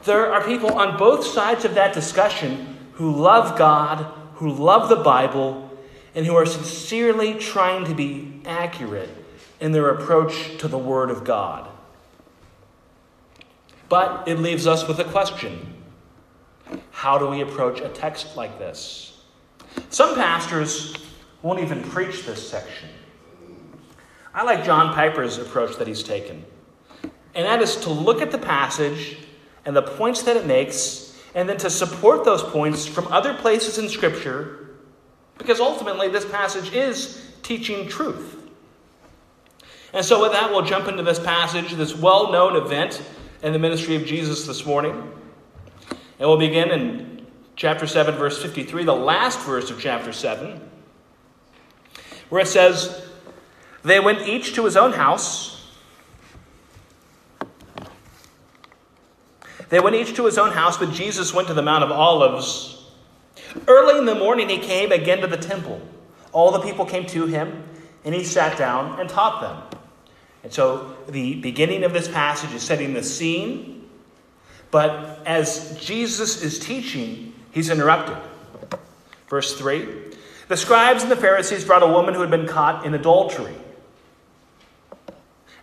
There 0.06 0.34
are 0.34 0.42
people 0.46 0.74
on 0.76 0.98
both 0.98 1.26
sides 1.26 1.66
of 1.66 1.76
that 1.76 1.94
discussion 1.94 2.78
who 2.94 3.14
love 3.14 3.58
God, 3.58 4.06
who 4.36 4.54
love 4.54 4.88
the 4.88 4.96
Bible, 4.96 5.70
and 6.16 6.26
who 6.26 6.34
are 6.34 6.46
sincerely 6.46 7.34
trying 7.34 7.84
to 7.86 7.94
be 7.94 8.40
accurate 8.46 9.10
in 9.60 9.74
their 9.74 9.90
approach 9.90 10.58
to 10.60 10.70
the 10.70 10.78
Word 10.78 11.10
of 11.10 11.26
God. 11.26 11.68
But 13.90 14.30
it 14.30 14.40
leaves 14.40 14.66
us 14.66 14.88
with 14.88 15.00
a 15.00 15.04
question 15.04 15.77
How 16.92 17.18
do 17.18 17.28
we 17.28 17.42
approach 17.42 17.80
a 17.82 17.90
text 17.90 18.36
like 18.36 18.58
this? 18.60 19.22
Some 19.90 20.16
pastors 20.16 20.96
won't 21.42 21.60
even 21.60 21.84
preach 21.84 22.26
this 22.26 22.48
section. 22.48 22.90
I 24.34 24.44
like 24.44 24.64
John 24.64 24.94
Piper's 24.94 25.38
approach 25.38 25.78
that 25.78 25.88
he's 25.88 26.04
taken, 26.04 26.46
and 27.34 27.46
that 27.46 27.62
is 27.62 27.76
to 27.78 27.90
look 27.90 28.22
at 28.22 28.32
the 28.32 28.38
passage 28.38 29.18
and 29.66 29.76
the 29.76 29.82
points 29.82 30.24
that 30.24 30.38
it 30.38 30.46
makes, 30.46 31.20
and 31.36 31.48
then 31.48 31.58
to 31.58 31.70
support 31.70 32.24
those 32.24 32.44
points 32.44 32.86
from 32.86 33.08
other 33.08 33.34
places 33.34 33.78
in 33.78 33.90
Scripture, 33.90 34.78
because 35.38 35.60
ultimately 35.60 36.08
this 36.08 36.26
passage 36.26 36.74
is 36.74 37.32
teaching 37.44 37.88
truth. 37.88 38.38
And 39.94 40.06
so, 40.06 40.22
with 40.22 40.34
that, 40.34 40.52
we'll 40.52 40.64
jump 40.64 40.88
into 40.88 41.04
this 41.04 41.20
passage, 41.20 41.74
this 41.74 41.96
well 41.96 42.32
known 42.32 42.56
event 42.56 43.02
in 43.42 43.54
the 43.54 43.60
ministry 43.60 43.96
of 43.96 44.06
Jesus 44.06 44.46
this 44.46 44.66
morning. 44.66 45.12
And 46.20 46.28
we'll 46.28 46.38
begin 46.38 46.72
in 46.72 47.26
chapter 47.56 47.88
7, 47.88 48.16
verse 48.16 48.42
53, 48.42 48.84
the 48.84 48.94
last 48.94 49.40
verse 49.42 49.70
of 49.70 49.80
chapter 49.80 50.14
7 50.14 50.62
where 52.30 52.42
it 52.42 52.48
says, 52.48 53.06
They 53.84 54.00
went 54.00 54.28
each 54.28 54.54
to 54.56 54.66
his 54.66 54.76
own 54.76 54.94
house. 54.94 55.54
They 59.70 59.80
went 59.80 59.96
each 59.96 60.16
to 60.16 60.26
his 60.26 60.38
own 60.38 60.52
house, 60.52 60.78
but 60.78 60.92
Jesus 60.92 61.34
went 61.34 61.48
to 61.50 61.54
the 61.54 61.62
Mount 61.62 61.84
of 61.84 61.92
Olives. 61.92 62.86
Early 63.68 63.98
in 63.98 64.06
the 64.06 64.16
morning, 64.16 64.50
he 64.50 64.60
came 64.60 64.92
again 64.92 65.20
to 65.22 65.28
the 65.28 65.38
temple. 65.38 65.82
All 66.32 66.52
the 66.52 66.60
people 66.60 66.86
came 66.86 67.06
to 67.08 67.26
him, 67.26 67.64
and 68.06 68.16
he 68.16 68.24
sat 68.24 68.58
down 68.58 69.00
and 69.00 69.10
taught 69.10 69.42
them. 69.42 69.80
And 70.44 70.54
so 70.54 70.96
the 71.10 71.36
beginning 71.36 71.84
of 71.84 71.92
this 71.92 72.08
passage 72.08 72.54
is 72.54 72.64
setting 72.64 72.94
the 72.94 73.04
scene, 73.04 73.77
but 74.72 75.22
as 75.26 75.78
Jesus 75.80 76.44
is 76.44 76.60
teaching, 76.60 77.34
he's 77.52 77.70
interrupted. 77.70 78.18
Verse 79.30 79.58
3 79.58 80.08
the 80.48 80.56
scribes 80.56 81.04
and 81.04 81.12
the 81.12 81.18
Pharisees 81.18 81.66
brought 81.66 81.84
a 81.84 81.88
woman 81.88 82.14
who 82.14 82.22
had 82.22 82.32
been 82.32 82.48
caught 82.48 82.86
in 82.86 82.94
adultery. 82.94 83.56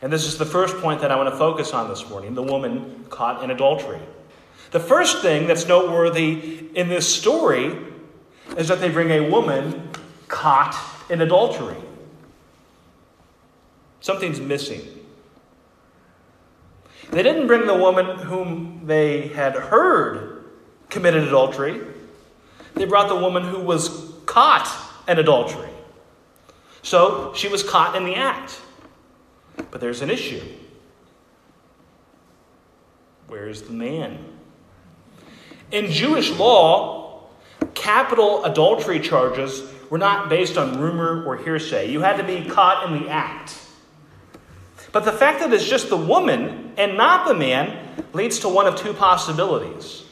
And 0.02 0.12
this 0.12 0.26
is 0.26 0.36
the 0.36 0.44
first 0.44 0.76
point 0.76 1.00
that 1.00 1.10
I 1.10 1.16
want 1.16 1.30
to 1.30 1.36
focus 1.36 1.72
on 1.72 1.88
this 1.88 2.08
morning 2.10 2.34
the 2.34 2.42
woman 2.42 3.06
caught 3.08 3.42
in 3.42 3.50
adultery. 3.50 4.00
The 4.72 4.80
first 4.80 5.22
thing 5.22 5.46
that's 5.46 5.66
noteworthy 5.66 6.68
in 6.74 6.88
this 6.88 7.08
story 7.08 7.78
is 8.58 8.68
that 8.68 8.80
they 8.80 8.90
bring 8.90 9.10
a 9.10 9.30
woman 9.30 9.88
caught 10.28 10.76
in 11.08 11.22
adultery. 11.22 11.76
Something's 14.00 14.40
missing. 14.40 14.82
They 17.10 17.22
didn't 17.22 17.46
bring 17.46 17.66
the 17.66 17.74
woman 17.74 18.18
whom 18.18 18.82
they 18.86 19.28
had 19.28 19.54
heard 19.54 20.44
committed 20.88 21.24
adultery. 21.24 21.80
They 22.74 22.84
brought 22.84 23.08
the 23.08 23.16
woman 23.16 23.44
who 23.44 23.60
was 23.60 24.12
caught 24.26 24.68
in 25.06 25.18
adultery. 25.18 25.70
So 26.82 27.32
she 27.34 27.48
was 27.48 27.62
caught 27.62 27.96
in 27.96 28.04
the 28.04 28.14
act. 28.14 28.60
But 29.70 29.80
there's 29.80 30.02
an 30.02 30.10
issue. 30.10 30.42
Where's 33.26 33.62
the 33.62 33.72
man? 33.72 34.18
In 35.70 35.90
Jewish 35.90 36.30
law, 36.30 37.26
capital 37.74 38.44
adultery 38.44 39.00
charges 39.00 39.62
were 39.90 39.98
not 39.98 40.28
based 40.28 40.56
on 40.56 40.80
rumor 40.80 41.24
or 41.24 41.36
hearsay. 41.36 41.90
You 41.90 42.00
had 42.00 42.16
to 42.16 42.24
be 42.24 42.48
caught 42.48 42.86
in 42.86 43.02
the 43.02 43.08
act. 43.08 43.58
But 44.92 45.04
the 45.04 45.12
fact 45.12 45.40
that 45.40 45.52
it's 45.52 45.68
just 45.68 45.88
the 45.88 45.96
woman 45.96 46.63
and 46.76 46.96
not 46.96 47.26
the 47.26 47.34
man 47.34 48.04
leads 48.12 48.38
to 48.40 48.48
one 48.48 48.66
of 48.66 48.76
two 48.76 48.92
possibilities. 48.92 50.04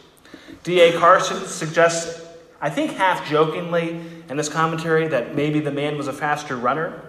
D.A. 0.63 0.99
Carson 0.99 1.45
suggests 1.47 2.23
I 2.63 2.71
think 2.71 2.93
half 2.93 3.29
jokingly 3.29 4.01
in 4.29 4.37
this 4.37 4.49
commentary 4.49 5.09
that 5.09 5.35
maybe 5.35 5.59
the 5.59 5.73
man 5.73 5.99
was 5.99 6.07
a 6.07 6.13
faster 6.13 6.57
runner. 6.57 7.03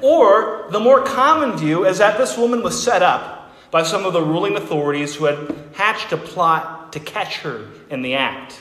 Or 0.00 0.66
the 0.70 0.80
more 0.80 1.02
common 1.02 1.58
view 1.58 1.84
is 1.84 1.98
that 1.98 2.16
this 2.16 2.38
woman 2.38 2.62
was 2.62 2.82
set 2.82 3.02
up 3.02 3.52
by 3.70 3.82
some 3.82 4.06
of 4.06 4.14
the 4.14 4.22
ruling 4.22 4.56
authorities 4.56 5.14
who 5.14 5.26
had 5.26 5.54
hatched 5.74 6.10
a 6.12 6.16
plot 6.16 6.94
to 6.94 7.00
catch 7.00 7.40
her 7.40 7.68
in 7.90 8.00
the 8.00 8.14
act. 8.14 8.58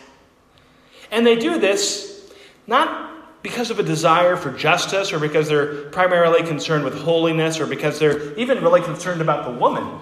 And 1.10 1.26
they 1.26 1.38
do 1.38 1.58
this 1.58 2.30
not 2.68 3.21
because 3.42 3.72
of 3.72 3.80
a 3.80 3.84
desire 3.84 4.36
for 4.36 4.52
justice 4.52 5.12
or 5.12 5.20
because 5.20 5.48
they're 5.48 5.86
primarily 5.90 6.44
concerned 6.44 6.84
with 6.84 6.94
holiness 7.00 7.60
or 7.60 7.66
because 7.66 7.98
they're 7.98 8.34
even 8.38 8.62
really 8.62 8.82
concerned 8.82 9.22
about 9.22 9.46
the 9.46 9.52
woman. 9.52 10.00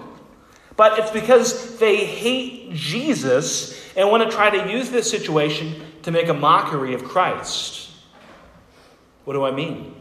But 0.76 0.98
it's 0.98 1.10
because 1.10 1.78
they 1.78 2.04
hate 2.04 2.72
Jesus 2.72 3.78
and 3.96 4.10
want 4.10 4.28
to 4.28 4.34
try 4.34 4.50
to 4.50 4.70
use 4.70 4.90
this 4.90 5.10
situation 5.10 5.82
to 6.02 6.10
make 6.10 6.28
a 6.28 6.34
mockery 6.34 6.94
of 6.94 7.04
Christ. 7.04 7.90
What 9.24 9.34
do 9.34 9.44
I 9.44 9.50
mean? 9.50 9.94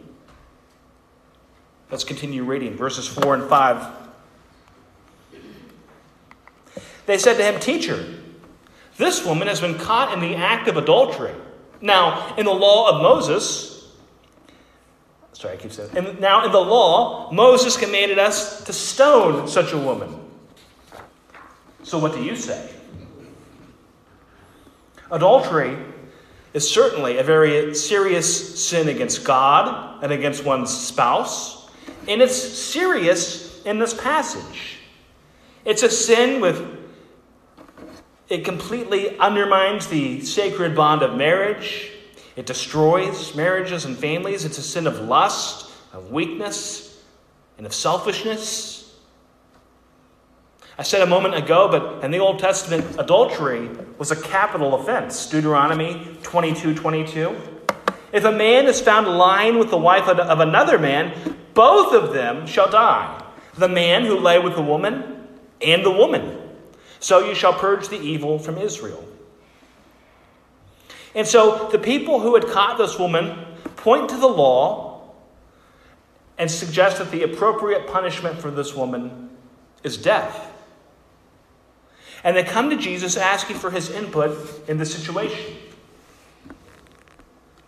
Let's 1.91 2.03
continue 2.03 2.43
reading 2.43 2.75
verses 2.75 3.07
4 3.07 3.35
and 3.35 3.49
5. 3.49 3.87
They 7.07 7.17
said 7.17 7.37
to 7.37 7.43
him, 7.43 7.59
Teacher, 7.59 8.05
this 8.97 9.25
woman 9.25 9.47
has 9.47 9.59
been 9.59 9.77
caught 9.79 10.13
in 10.13 10.19
the 10.19 10.35
act 10.35 10.67
of 10.67 10.77
adultery. 10.77 11.33
Now, 11.81 12.35
in 12.35 12.45
the 12.45 12.53
law 12.53 12.95
of 12.95 13.01
Moses, 13.01 13.93
sorry, 15.33 15.53
I 15.53 15.57
keep 15.57 15.71
saying, 15.71 15.91
and 15.95 16.19
now 16.19 16.45
in 16.45 16.51
the 16.51 16.59
law, 16.59 17.31
Moses 17.31 17.77
commanded 17.77 18.19
us 18.19 18.63
to 18.65 18.73
stone 18.73 19.47
such 19.47 19.71
a 19.71 19.77
woman. 19.77 20.19
So, 21.83 21.97
what 21.97 22.13
do 22.13 22.23
you 22.23 22.35
say? 22.35 22.73
Adultery 25.11 25.77
is 26.53 26.69
certainly 26.69 27.17
a 27.17 27.23
very 27.23 27.73
serious 27.73 28.63
sin 28.63 28.89
against 28.89 29.23
God 29.23 30.03
and 30.03 30.11
against 30.11 30.43
one's 30.43 30.75
spouse, 30.75 31.69
and 32.07 32.21
it's 32.21 32.35
serious 32.35 33.63
in 33.63 33.79
this 33.79 33.93
passage. 33.93 34.77
It's 35.65 35.83
a 35.83 35.89
sin 35.89 36.41
with 36.41 36.78
it 38.29 38.45
completely 38.45 39.17
undermines 39.17 39.87
the 39.87 40.21
sacred 40.21 40.75
bond 40.75 41.01
of 41.01 41.17
marriage. 41.17 41.91
It 42.35 42.45
destroys 42.45 43.35
marriages 43.35 43.85
and 43.85 43.97
families. 43.97 44.45
It's 44.45 44.59
a 44.59 44.63
sin 44.63 44.85
of 44.85 44.99
lust, 44.99 45.71
of 45.91 46.11
weakness, 46.11 47.03
and 47.57 47.65
of 47.65 47.73
selfishness. 47.73 48.79
I 50.77 50.83
said 50.83 51.01
a 51.01 51.07
moment 51.07 51.35
ago, 51.35 51.67
but 51.67 52.05
in 52.05 52.11
the 52.11 52.19
Old 52.19 52.39
Testament, 52.39 52.85
adultery 52.97 53.69
was 53.97 54.11
a 54.11 54.15
capital 54.15 54.75
offense. 54.75 55.27
Deuteronomy 55.29 56.17
22 56.23 56.75
22. 56.75 57.35
If 58.13 58.23
a 58.23 58.31
man 58.31 58.67
is 58.67 58.79
found 58.79 59.07
lying 59.07 59.59
with 59.59 59.71
the 59.71 59.77
wife 59.77 60.07
of 60.07 60.39
another 60.39 60.79
man, 60.79 61.35
both 61.53 61.93
of 61.93 62.13
them 62.13 62.47
shall 62.47 62.69
die. 62.69 63.23
The 63.55 63.67
man 63.67 64.05
who 64.05 64.19
lay 64.19 64.39
with 64.39 64.55
the 64.55 64.61
woman 64.61 65.27
and 65.61 65.83
the 65.83 65.91
woman. 65.91 66.38
So 66.99 67.25
you 67.25 67.35
shall 67.35 67.53
purge 67.53 67.87
the 67.87 67.99
evil 67.99 68.39
from 68.39 68.57
Israel. 68.57 69.03
And 71.15 71.25
so 71.25 71.69
the 71.71 71.79
people 71.79 72.19
who 72.19 72.35
had 72.35 72.47
caught 72.47 72.77
this 72.77 72.99
woman 72.99 73.45
point 73.77 74.09
to 74.09 74.17
the 74.17 74.27
law 74.27 75.01
and 76.37 76.49
suggest 76.49 76.97
that 76.99 77.11
the 77.11 77.23
appropriate 77.23 77.87
punishment 77.87 78.39
for 78.39 78.51
this 78.51 78.73
woman 78.73 79.29
is 79.83 79.97
death. 79.97 80.51
And 82.23 82.35
they 82.35 82.43
come 82.43 82.69
to 82.69 82.77
Jesus 82.77 83.17
asking 83.17 83.57
for 83.57 83.71
his 83.71 83.89
input 83.89 84.67
in 84.67 84.77
the 84.77 84.85
situation. 84.85 85.55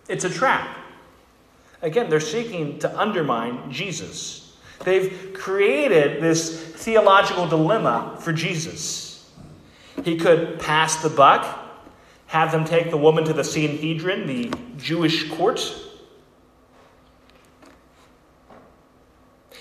It's 0.08 0.26
a 0.26 0.30
trap. 0.30 0.78
Again, 1.82 2.10
they're 2.10 2.20
seeking 2.20 2.80
to 2.80 3.00
undermine 3.00 3.72
Jesus. 3.72 4.56
They've 4.84 5.32
created 5.34 6.22
this 6.22 6.62
theological 6.62 7.48
dilemma 7.48 8.18
for 8.20 8.34
Jesus. 8.34 9.01
He 10.04 10.18
could 10.18 10.60
pass 10.60 11.02
the 11.02 11.10
buck, 11.10 11.46
have 12.28 12.52
them 12.52 12.66
take 12.66 12.90
the 12.90 12.98
woman 12.98 13.26
to 13.26 13.34
the 13.34 13.44
Sanhedrin, 13.44 14.26
the 14.26 14.52
Jewish 14.78 15.30
court. 15.32 15.76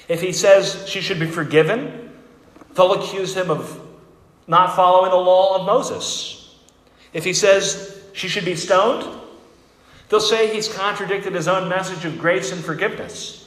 If 0.08 0.20
he 0.20 0.32
says 0.32 0.88
she 0.88 1.00
should 1.00 1.20
be 1.20 1.26
forgiven, 1.26 2.12
they'll 2.74 2.94
accuse 2.94 3.36
him 3.36 3.50
of 3.50 3.80
not 4.46 4.74
following 4.74 5.10
the 5.10 5.16
law 5.16 5.60
of 5.60 5.66
Moses. 5.66 6.58
If 7.12 7.24
he 7.24 7.32
says 7.32 8.02
she 8.12 8.28
should 8.28 8.44
be 8.44 8.56
stoned, 8.56 9.08
they'll 10.08 10.20
say 10.20 10.52
he's 10.52 10.68
contradicted 10.68 11.34
his 11.34 11.48
own 11.48 11.68
message 11.68 12.04
of 12.04 12.18
grace 12.18 12.50
and 12.52 12.64
forgiveness. 12.64 13.40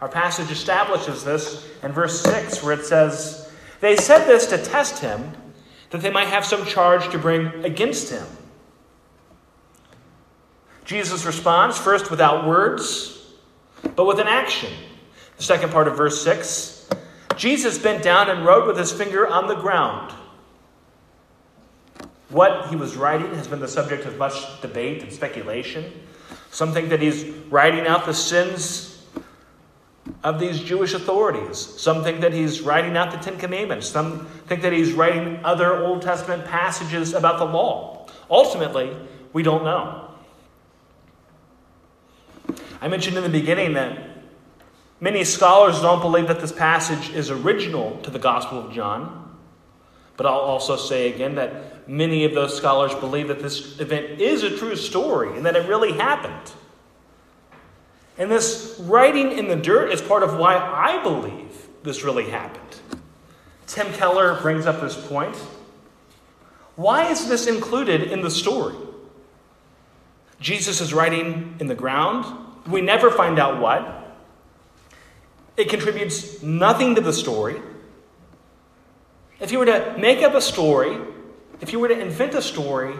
Our 0.00 0.08
passage 0.08 0.50
establishes 0.50 1.24
this 1.24 1.66
in 1.82 1.92
verse 1.92 2.20
6, 2.20 2.62
where 2.62 2.78
it 2.78 2.84
says, 2.84 3.50
They 3.80 3.96
said 3.96 4.26
this 4.26 4.46
to 4.46 4.58
test 4.58 4.98
him 5.00 5.32
that 5.94 6.02
they 6.02 6.10
might 6.10 6.26
have 6.26 6.44
some 6.44 6.66
charge 6.66 7.08
to 7.10 7.18
bring 7.18 7.46
against 7.64 8.10
him. 8.10 8.26
Jesus 10.84 11.24
responds 11.24 11.78
first 11.78 12.10
without 12.10 12.48
words, 12.48 13.32
but 13.94 14.04
with 14.04 14.18
an 14.18 14.26
action. 14.26 14.72
The 15.36 15.44
second 15.44 15.70
part 15.70 15.86
of 15.86 15.96
verse 15.96 16.20
6 16.24 16.88
Jesus 17.36 17.78
bent 17.78 18.02
down 18.02 18.28
and 18.28 18.44
wrote 18.44 18.66
with 18.66 18.76
his 18.76 18.90
finger 18.90 19.24
on 19.24 19.46
the 19.46 19.54
ground. 19.54 20.10
What 22.28 22.70
he 22.70 22.74
was 22.74 22.96
writing 22.96 23.32
has 23.36 23.46
been 23.46 23.60
the 23.60 23.68
subject 23.68 24.04
of 24.04 24.18
much 24.18 24.60
debate 24.62 25.00
and 25.04 25.12
speculation. 25.12 25.92
Some 26.50 26.72
think 26.72 26.88
that 26.88 27.00
he's 27.00 27.24
writing 27.50 27.86
out 27.86 28.04
the 28.04 28.14
sins 28.14 28.93
of 30.24 30.40
these 30.40 30.58
Jewish 30.58 30.94
authorities. 30.94 31.58
Some 31.58 32.02
think 32.02 32.22
that 32.22 32.32
he's 32.32 32.62
writing 32.62 32.96
out 32.96 33.10
the 33.10 33.18
Ten 33.18 33.38
Commandments. 33.38 33.86
Some 33.86 34.26
think 34.46 34.62
that 34.62 34.72
he's 34.72 34.92
writing 34.92 35.38
other 35.44 35.84
Old 35.84 36.00
Testament 36.00 36.46
passages 36.46 37.12
about 37.12 37.38
the 37.38 37.44
law. 37.44 38.08
Ultimately, 38.30 38.96
we 39.34 39.42
don't 39.42 39.64
know. 39.64 40.08
I 42.80 42.88
mentioned 42.88 43.18
in 43.18 43.22
the 43.22 43.28
beginning 43.28 43.74
that 43.74 43.98
many 44.98 45.24
scholars 45.24 45.80
don't 45.82 46.00
believe 46.00 46.28
that 46.28 46.40
this 46.40 46.52
passage 46.52 47.14
is 47.14 47.30
original 47.30 48.00
to 48.00 48.10
the 48.10 48.18
Gospel 48.18 48.66
of 48.66 48.72
John. 48.72 49.20
But 50.16 50.26
I'll 50.26 50.38
also 50.38 50.76
say 50.76 51.12
again 51.12 51.34
that 51.34 51.86
many 51.88 52.24
of 52.24 52.32
those 52.32 52.56
scholars 52.56 52.94
believe 52.94 53.28
that 53.28 53.40
this 53.40 53.78
event 53.78 54.20
is 54.20 54.42
a 54.42 54.56
true 54.56 54.76
story 54.76 55.36
and 55.36 55.44
that 55.44 55.54
it 55.54 55.68
really 55.68 55.92
happened. 55.92 56.52
And 58.16 58.30
this 58.30 58.76
writing 58.80 59.32
in 59.32 59.48
the 59.48 59.56
dirt 59.56 59.90
is 59.92 60.00
part 60.00 60.22
of 60.22 60.36
why 60.36 60.56
I 60.56 61.02
believe 61.02 61.66
this 61.82 62.04
really 62.04 62.30
happened. 62.30 62.62
Tim 63.66 63.92
Keller 63.92 64.40
brings 64.40 64.66
up 64.66 64.80
this 64.80 64.96
point. 65.08 65.36
Why 66.76 67.10
is 67.10 67.28
this 67.28 67.46
included 67.46 68.02
in 68.02 68.22
the 68.22 68.30
story? 68.30 68.76
Jesus 70.40 70.80
is 70.80 70.92
writing 70.92 71.56
in 71.60 71.66
the 71.66 71.74
ground. 71.74 72.24
We 72.66 72.80
never 72.80 73.10
find 73.10 73.38
out 73.38 73.60
what. 73.60 74.16
It 75.56 75.68
contributes 75.68 76.42
nothing 76.42 76.94
to 76.96 77.00
the 77.00 77.12
story. 77.12 77.60
If 79.40 79.52
you 79.52 79.58
were 79.58 79.66
to 79.66 79.96
make 79.98 80.22
up 80.22 80.34
a 80.34 80.40
story, 80.40 80.98
if 81.60 81.72
you 81.72 81.78
were 81.78 81.88
to 81.88 81.98
invent 81.98 82.34
a 82.34 82.42
story, 82.42 82.94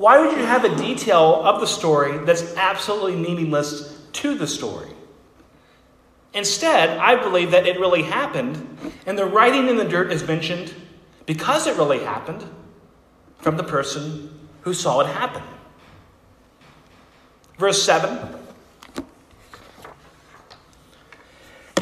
why 0.00 0.18
would 0.18 0.34
you 0.34 0.46
have 0.46 0.64
a 0.64 0.74
detail 0.76 1.42
of 1.44 1.60
the 1.60 1.66
story 1.66 2.16
that's 2.24 2.56
absolutely 2.56 3.16
meaningless 3.16 4.00
to 4.12 4.34
the 4.34 4.46
story? 4.46 4.88
Instead, 6.32 6.96
I 6.96 7.16
believe 7.16 7.50
that 7.50 7.66
it 7.66 7.78
really 7.78 8.04
happened, 8.04 8.78
and 9.04 9.18
the 9.18 9.26
writing 9.26 9.68
in 9.68 9.76
the 9.76 9.84
dirt 9.84 10.10
is 10.10 10.26
mentioned 10.26 10.74
because 11.26 11.66
it 11.66 11.76
really 11.76 11.98
happened 11.98 12.46
from 13.40 13.58
the 13.58 13.62
person 13.62 14.48
who 14.62 14.72
saw 14.72 15.00
it 15.00 15.06
happen. 15.08 15.42
Verse 17.58 17.82
7 17.82 18.36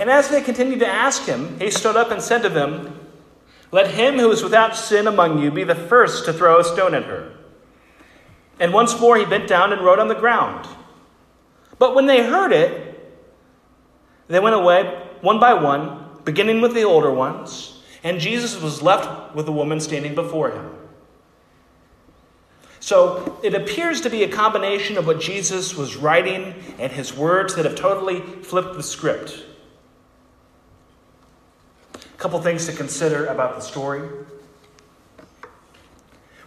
And 0.00 0.11
as 0.11 0.28
they 0.28 0.40
continued 0.40 0.81
to 0.81 0.88
ask 0.88 1.22
him, 1.22 1.61
he 1.61 1.70
stood 1.70 1.94
up 1.94 2.11
and 2.11 2.20
said 2.20 2.42
to 2.42 2.48
them, 2.48 2.98
Let 3.70 3.92
him 3.92 4.18
who 4.18 4.33
is 4.33 4.42
without 4.42 4.74
sin 4.74 5.07
among 5.07 5.40
you 5.40 5.52
be 5.52 5.62
the 5.62 5.76
first 5.76 6.24
to 6.24 6.33
throw 6.33 6.59
a 6.59 6.64
stone 6.64 6.94
at 6.94 7.04
her. 7.04 7.38
And 8.61 8.73
once 8.73 8.99
more 8.99 9.16
he 9.16 9.25
bent 9.25 9.49
down 9.49 9.73
and 9.73 9.83
wrote 9.83 9.99
on 9.99 10.09
the 10.09 10.14
ground. 10.14 10.66
But 11.79 11.94
when 11.94 12.07
they 12.07 12.25
heard 12.25 12.53
it, 12.53 12.88
they 14.27 14.40
went 14.40 14.57
away 14.57 14.85
one 15.21 15.40
by 15.40 15.55
one, 15.55 16.07
beginning 16.25 16.61
with 16.61 16.75
the 16.75 16.83
older 16.83 17.11
ones, 17.11 17.83
and 18.05 18.21
Jesus 18.21 18.61
was 18.61 18.83
left 18.83 19.35
with 19.35 19.47
the 19.47 19.53
woman 19.53 19.81
standing 19.81 20.14
before 20.14 20.51
him. 20.51 20.75
So 22.81 23.38
it 23.42 23.55
appears 23.55 24.01
to 24.03 24.11
be 24.11 24.23
a 24.23 24.29
combination 24.29 24.97
of 24.97 25.07
what 25.07 25.21
Jesus 25.21 25.75
was 25.75 25.97
writing 25.97 26.55
and 26.79 26.92
his 26.92 27.14
words 27.14 27.55
that 27.57 27.64
have 27.64 27.75
totally 27.75 28.21
flipped 28.21 28.75
the 28.75 28.83
script. 28.83 29.44
A 31.94 32.18
couple 32.18 32.40
things 32.40 32.66
to 32.66 32.73
consider 32.73 33.27
about 33.27 33.57
the 33.57 33.61
story. 33.61 34.09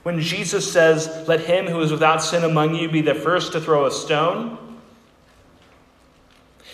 When 0.04 0.20
Jesus 0.20 0.72
says, 0.72 1.28
Let 1.28 1.42
him 1.42 1.68
who 1.68 1.80
is 1.82 1.92
without 1.92 2.24
sin 2.24 2.44
among 2.44 2.76
you 2.76 2.90
be 2.90 3.02
the 3.02 3.16
first 3.16 3.52
to 3.54 3.62
throw 3.62 3.86
a 3.86 3.92
stone, 3.92 4.58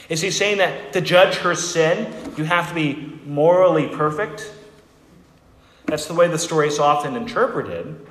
is 0.10 0.22
he 0.22 0.32
saying 0.32 0.60
that 0.60 0.94
to 0.94 1.02
judge 1.02 1.36
her 1.38 1.54
sin, 1.54 2.13
you 2.38 2.46
have 2.46 2.70
to 2.70 2.76
be 2.76 3.20
morally 3.26 3.88
perfect? 3.88 4.54
That's 5.86 6.06
the 6.06 6.13
way 6.13 6.28
the 6.28 6.40
story 6.40 6.68
is 6.68 6.80
often 6.80 7.16
interpreted. 7.16 8.08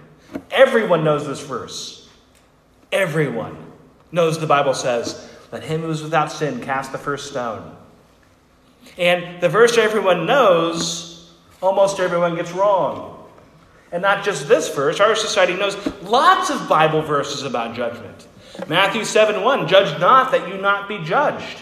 Everyone 0.51 1.05
knows 1.05 1.27
this 1.27 1.41
verse. 1.41 2.09
everyone 2.93 3.57
knows 4.13 4.39
the 4.39 4.47
Bible 4.47 4.75
says, 4.75 5.29
Let 5.53 5.63
him 5.63 5.83
who 5.83 5.91
is 5.91 6.03
without 6.03 6.31
sin 6.31 6.61
cast 6.61 6.93
the 6.93 6.99
first 6.99 7.31
stone. 7.31 7.77
And 8.99 9.41
the 9.41 9.49
verse 9.49 9.77
everyone 9.79 10.27
knows, 10.27 11.35
almost 11.61 11.99
everyone 11.99 12.37
gets 12.37 12.53
wrong. 12.53 13.16
And 13.93 14.03
not 14.03 14.25
just 14.25 14.49
this 14.49 14.75
verse, 14.75 15.01
our 15.01 15.15
society 15.15 15.55
knows 15.55 15.77
lots 16.03 16.51
of 16.51 16.69
Bible 16.69 17.03
verses 17.03 17.45
about 17.45 17.77
judgment. 17.77 18.27
Matthew 18.69 19.05
7 19.05 19.43
1, 19.43 19.69
judge 19.69 19.99
not 20.01 20.33
that 20.33 20.49
you 20.49 20.59
not 20.59 20.89
be 20.89 20.99
judged. 21.05 21.59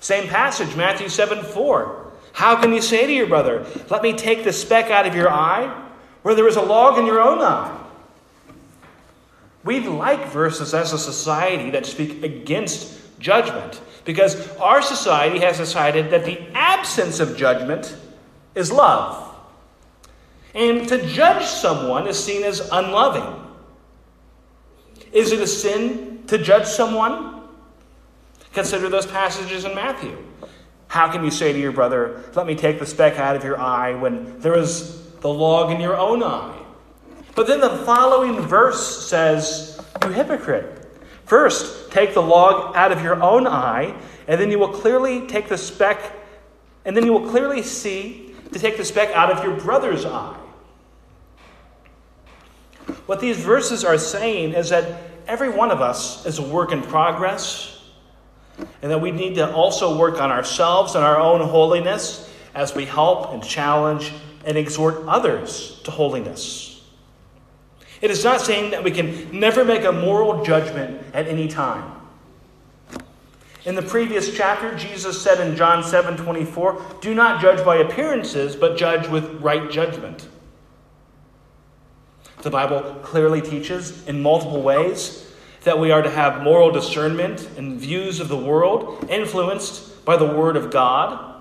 Same 0.00 0.28
passage, 0.28 0.76
Matthew 0.76 1.08
7 1.08 1.44
4. 1.44 2.12
How 2.32 2.60
can 2.60 2.72
you 2.72 2.82
say 2.82 3.06
to 3.06 3.12
your 3.12 3.26
brother, 3.26 3.66
Let 3.90 4.02
me 4.02 4.12
take 4.12 4.44
the 4.44 4.52
speck 4.52 4.90
out 4.90 5.06
of 5.06 5.14
your 5.14 5.30
eye, 5.30 5.72
where 6.22 6.34
there 6.34 6.48
is 6.48 6.56
a 6.56 6.62
log 6.62 6.98
in 6.98 7.06
your 7.06 7.20
own 7.20 7.40
eye? 7.40 7.78
We 9.64 9.80
like 9.80 10.28
verses 10.28 10.74
as 10.74 10.92
a 10.92 10.98
society 10.98 11.70
that 11.70 11.86
speak 11.86 12.22
against 12.24 12.98
judgment 13.20 13.80
because 14.04 14.56
our 14.56 14.82
society 14.82 15.38
has 15.38 15.58
decided 15.58 16.10
that 16.10 16.24
the 16.24 16.40
absence 16.54 17.20
of 17.20 17.36
judgment 17.36 17.96
is 18.54 18.72
love. 18.72 19.31
And 20.54 20.88
to 20.88 21.06
judge 21.06 21.44
someone 21.44 22.06
is 22.06 22.22
seen 22.22 22.44
as 22.44 22.60
unloving. 22.70 23.40
Is 25.12 25.32
it 25.32 25.40
a 25.40 25.46
sin 25.46 26.24
to 26.26 26.38
judge 26.38 26.66
someone? 26.66 27.42
Consider 28.52 28.88
those 28.88 29.06
passages 29.06 29.64
in 29.64 29.74
Matthew. 29.74 30.16
How 30.88 31.10
can 31.10 31.24
you 31.24 31.30
say 31.30 31.52
to 31.52 31.58
your 31.58 31.72
brother, 31.72 32.22
Let 32.34 32.46
me 32.46 32.54
take 32.54 32.78
the 32.78 32.86
speck 32.86 33.18
out 33.18 33.34
of 33.34 33.44
your 33.44 33.58
eye, 33.58 33.94
when 33.94 34.38
there 34.40 34.58
is 34.58 35.06
the 35.20 35.28
log 35.28 35.70
in 35.70 35.80
your 35.80 35.96
own 35.96 36.22
eye? 36.22 36.58
But 37.34 37.46
then 37.46 37.60
the 37.60 37.78
following 37.86 38.40
verse 38.40 39.06
says, 39.06 39.80
You 40.02 40.10
hypocrite. 40.10 40.80
First, 41.24 41.90
take 41.90 42.12
the 42.12 42.20
log 42.20 42.76
out 42.76 42.92
of 42.92 43.02
your 43.02 43.22
own 43.22 43.46
eye, 43.46 43.94
and 44.28 44.38
then 44.38 44.50
you 44.50 44.58
will 44.58 44.68
clearly 44.68 45.26
take 45.26 45.48
the 45.48 45.56
speck, 45.56 46.12
and 46.84 46.94
then 46.94 47.06
you 47.06 47.12
will 47.12 47.30
clearly 47.30 47.62
see 47.62 48.34
to 48.52 48.58
take 48.58 48.76
the 48.76 48.84
speck 48.84 49.10
out 49.14 49.30
of 49.30 49.42
your 49.42 49.58
brother's 49.58 50.04
eye. 50.04 50.38
What 53.06 53.20
these 53.20 53.36
verses 53.38 53.84
are 53.84 53.98
saying 53.98 54.54
is 54.54 54.70
that 54.70 55.02
every 55.26 55.48
one 55.48 55.70
of 55.70 55.80
us 55.80 56.24
is 56.26 56.38
a 56.38 56.42
work 56.42 56.72
in 56.72 56.82
progress, 56.82 57.80
and 58.80 58.90
that 58.90 59.00
we 59.00 59.10
need 59.10 59.34
to 59.36 59.52
also 59.52 59.96
work 59.96 60.20
on 60.20 60.30
ourselves 60.30 60.94
and 60.94 61.04
our 61.04 61.18
own 61.18 61.40
holiness 61.48 62.30
as 62.54 62.74
we 62.74 62.84
help 62.84 63.32
and 63.32 63.42
challenge 63.42 64.12
and 64.44 64.56
exhort 64.56 65.02
others 65.06 65.80
to 65.84 65.90
holiness. 65.90 66.82
It 68.00 68.10
is 68.10 68.24
not 68.24 68.40
saying 68.40 68.72
that 68.72 68.82
we 68.82 68.90
can 68.90 69.38
never 69.38 69.64
make 69.64 69.84
a 69.84 69.92
moral 69.92 70.44
judgment 70.44 71.02
at 71.14 71.28
any 71.28 71.48
time. 71.48 71.90
In 73.64 73.76
the 73.76 73.82
previous 73.82 74.36
chapter, 74.36 74.74
Jesus 74.76 75.22
said 75.22 75.38
in 75.40 75.54
John 75.54 75.84
7 75.84 76.16
24, 76.16 76.98
Do 77.00 77.14
not 77.14 77.40
judge 77.40 77.64
by 77.64 77.76
appearances, 77.76 78.56
but 78.56 78.76
judge 78.76 79.06
with 79.08 79.40
right 79.40 79.70
judgment. 79.70 80.28
The 82.42 82.50
Bible 82.50 82.80
clearly 83.02 83.40
teaches 83.40 84.06
in 84.06 84.20
multiple 84.20 84.62
ways 84.62 85.32
that 85.62 85.78
we 85.78 85.92
are 85.92 86.02
to 86.02 86.10
have 86.10 86.42
moral 86.42 86.72
discernment 86.72 87.48
and 87.56 87.78
views 87.78 88.18
of 88.18 88.28
the 88.28 88.36
world 88.36 89.06
influenced 89.08 90.04
by 90.04 90.16
the 90.16 90.26
Word 90.26 90.56
of 90.56 90.72
God. 90.72 91.40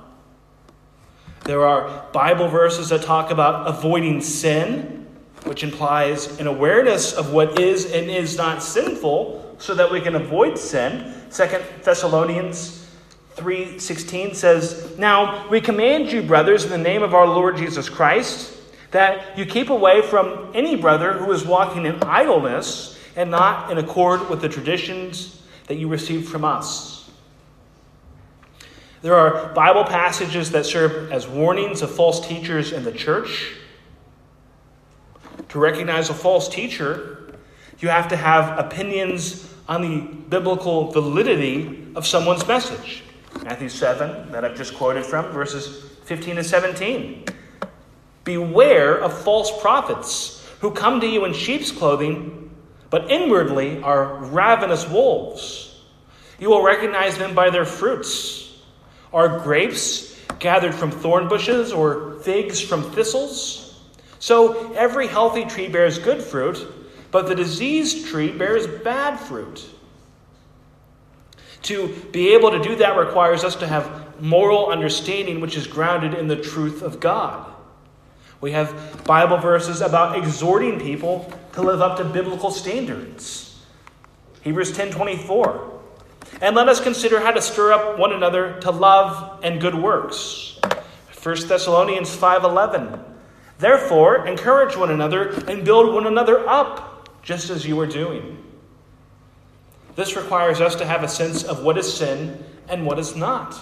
There 1.45 1.65
are 1.65 2.05
Bible 2.13 2.47
verses 2.47 2.89
that 2.89 3.01
talk 3.01 3.31
about 3.31 3.67
avoiding 3.67 4.21
sin 4.21 5.07
which 5.45 5.63
implies 5.63 6.39
an 6.39 6.45
awareness 6.45 7.13
of 7.13 7.33
what 7.33 7.59
is 7.59 7.91
and 7.91 8.11
is 8.11 8.37
not 8.37 8.61
sinful 8.61 9.55
so 9.57 9.73
that 9.73 9.91
we 9.91 10.01
can 10.01 10.13
avoid 10.13 10.59
sin. 10.59 11.15
Second 11.29 11.63
Thessalonians 11.81 12.85
3:16 13.37 14.35
says, 14.35 14.99
"Now 14.99 15.45
we 15.49 15.61
command 15.61 16.11
you, 16.11 16.21
brothers, 16.21 16.63
in 16.63 16.69
the 16.69 16.77
name 16.77 17.01
of 17.01 17.15
our 17.15 17.25
Lord 17.25 17.57
Jesus 17.57 17.89
Christ, 17.89 18.51
that 18.91 19.37
you 19.37 19.45
keep 19.45 19.69
away 19.69 20.01
from 20.01 20.51
any 20.53 20.75
brother 20.75 21.13
who 21.13 21.31
is 21.31 21.45
walking 21.45 21.85
in 21.85 22.01
idleness 22.03 22.97
and 23.15 23.31
not 23.31 23.71
in 23.71 23.77
accord 23.77 24.29
with 24.29 24.41
the 24.41 24.49
traditions 24.49 25.41
that 25.67 25.75
you 25.75 25.87
received 25.87 26.29
from 26.29 26.43
us." 26.45 27.09
There 29.01 29.15
are 29.15 29.51
Bible 29.53 29.83
passages 29.83 30.51
that 30.51 30.65
serve 30.65 31.11
as 31.11 31.27
warnings 31.27 31.81
of 31.81 31.89
false 31.89 32.25
teachers 32.25 32.71
in 32.71 32.83
the 32.83 32.91
church. 32.91 33.53
To 35.49 35.59
recognize 35.59 36.09
a 36.09 36.13
false 36.13 36.47
teacher, 36.47 37.33
you 37.79 37.89
have 37.89 38.07
to 38.09 38.15
have 38.15 38.59
opinions 38.59 39.47
on 39.67 39.81
the 39.81 40.01
biblical 40.29 40.91
validity 40.91 41.87
of 41.95 42.05
someone's 42.05 42.47
message. 42.47 43.03
Matthew 43.43 43.69
7, 43.69 44.31
that 44.31 44.45
I've 44.45 44.55
just 44.55 44.75
quoted 44.75 45.03
from, 45.05 45.31
verses 45.31 45.83
15 46.05 46.35
to 46.35 46.43
17. 46.43 47.25
Beware 48.23 48.97
of 48.99 49.19
false 49.23 49.51
prophets 49.61 50.47
who 50.59 50.71
come 50.71 51.01
to 51.01 51.07
you 51.07 51.25
in 51.25 51.33
sheep's 51.33 51.71
clothing, 51.71 52.51
but 52.89 53.09
inwardly 53.09 53.81
are 53.81 54.23
ravenous 54.25 54.87
wolves. 54.87 55.81
You 56.39 56.49
will 56.49 56.63
recognize 56.63 57.17
them 57.17 57.33
by 57.33 57.49
their 57.49 57.65
fruits. 57.65 58.59
Are 59.13 59.39
grapes 59.39 60.15
gathered 60.39 60.73
from 60.73 60.91
thorn 60.91 61.27
bushes 61.27 61.71
or 61.71 62.19
figs 62.19 62.59
from 62.61 62.83
thistles? 62.91 63.79
So 64.19 64.71
every 64.73 65.07
healthy 65.07 65.45
tree 65.45 65.67
bears 65.67 65.97
good 65.97 66.21
fruit, 66.21 66.67
but 67.09 67.27
the 67.27 67.35
diseased 67.35 68.07
tree 68.07 68.31
bears 68.31 68.67
bad 68.67 69.19
fruit. 69.19 69.65
To 71.63 71.87
be 72.11 72.33
able 72.33 72.51
to 72.51 72.61
do 72.61 72.75
that 72.77 72.97
requires 72.97 73.43
us 73.43 73.55
to 73.57 73.67
have 73.67 74.21
moral 74.21 74.67
understanding 74.67 75.41
which 75.41 75.57
is 75.57 75.67
grounded 75.67 76.13
in 76.13 76.27
the 76.27 76.35
truth 76.35 76.81
of 76.81 76.99
God. 76.99 77.50
We 78.41 78.51
have 78.53 79.03
Bible 79.05 79.37
verses 79.37 79.81
about 79.81 80.17
exhorting 80.17 80.79
people 80.79 81.31
to 81.53 81.61
live 81.61 81.79
up 81.79 81.97
to 81.97 82.03
biblical 82.03 82.49
standards. 82.49 83.55
Hebrews 84.41 84.71
10:24. 84.71 85.69
And 86.41 86.55
let 86.55 86.67
us 86.67 86.79
consider 86.79 87.19
how 87.19 87.31
to 87.31 87.41
stir 87.41 87.71
up 87.71 87.99
one 87.99 88.11
another 88.11 88.59
to 88.61 88.71
love 88.71 89.39
and 89.43 89.61
good 89.61 89.75
works. 89.75 90.59
1 91.11 91.47
Thessalonians 91.47 92.15
5:11. 92.15 92.99
Therefore, 93.59 94.25
encourage 94.25 94.75
one 94.75 94.89
another 94.89 95.29
and 95.47 95.63
build 95.63 95.93
one 95.93 96.07
another 96.07 96.47
up, 96.49 97.09
just 97.21 97.51
as 97.51 97.67
you 97.67 97.79
are 97.79 97.85
doing. 97.85 98.43
This 99.95 100.15
requires 100.15 100.59
us 100.59 100.73
to 100.75 100.85
have 100.85 101.03
a 101.03 101.07
sense 101.07 101.43
of 101.43 101.61
what 101.61 101.77
is 101.77 101.93
sin 101.93 102.43
and 102.67 102.87
what 102.87 102.97
is 102.97 103.15
not. 103.15 103.55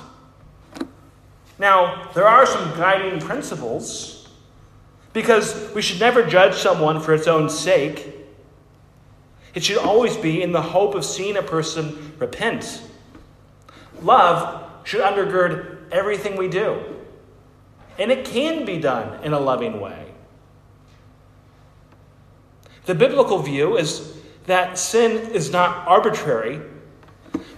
Now, 1.57 2.07
there 2.13 2.27
are 2.27 2.45
some 2.45 2.77
guiding 2.77 3.19
principles 3.19 4.18
because 5.13 5.71
we 5.73 5.81
should 5.81 5.99
never 5.99 6.23
judge 6.23 6.55
someone 6.55 7.01
for 7.01 7.13
its 7.13 7.27
own 7.27 7.49
sake. 7.49 8.15
It 9.53 9.63
should 9.63 9.77
always 9.77 10.15
be 10.15 10.41
in 10.41 10.51
the 10.51 10.61
hope 10.61 10.95
of 10.95 11.03
seeing 11.03 11.37
a 11.37 11.41
person 11.41 12.13
repent. 12.19 12.83
Love 14.01 14.69
should 14.83 15.01
undergird 15.01 15.91
everything 15.91 16.37
we 16.37 16.47
do. 16.47 16.79
And 17.97 18.11
it 18.11 18.25
can 18.25 18.65
be 18.65 18.79
done 18.79 19.23
in 19.23 19.33
a 19.33 19.39
loving 19.39 19.81
way. 19.81 20.05
The 22.85 22.95
biblical 22.95 23.39
view 23.39 23.77
is 23.77 24.17
that 24.45 24.77
sin 24.77 25.31
is 25.31 25.51
not 25.51 25.87
arbitrary, 25.87 26.61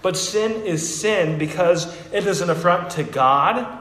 but 0.02 0.18
sin 0.18 0.64
is 0.66 1.00
sin 1.00 1.38
because 1.38 1.86
it 2.12 2.26
is 2.26 2.42
an 2.42 2.50
affront 2.50 2.90
to 2.92 3.04
God 3.04 3.81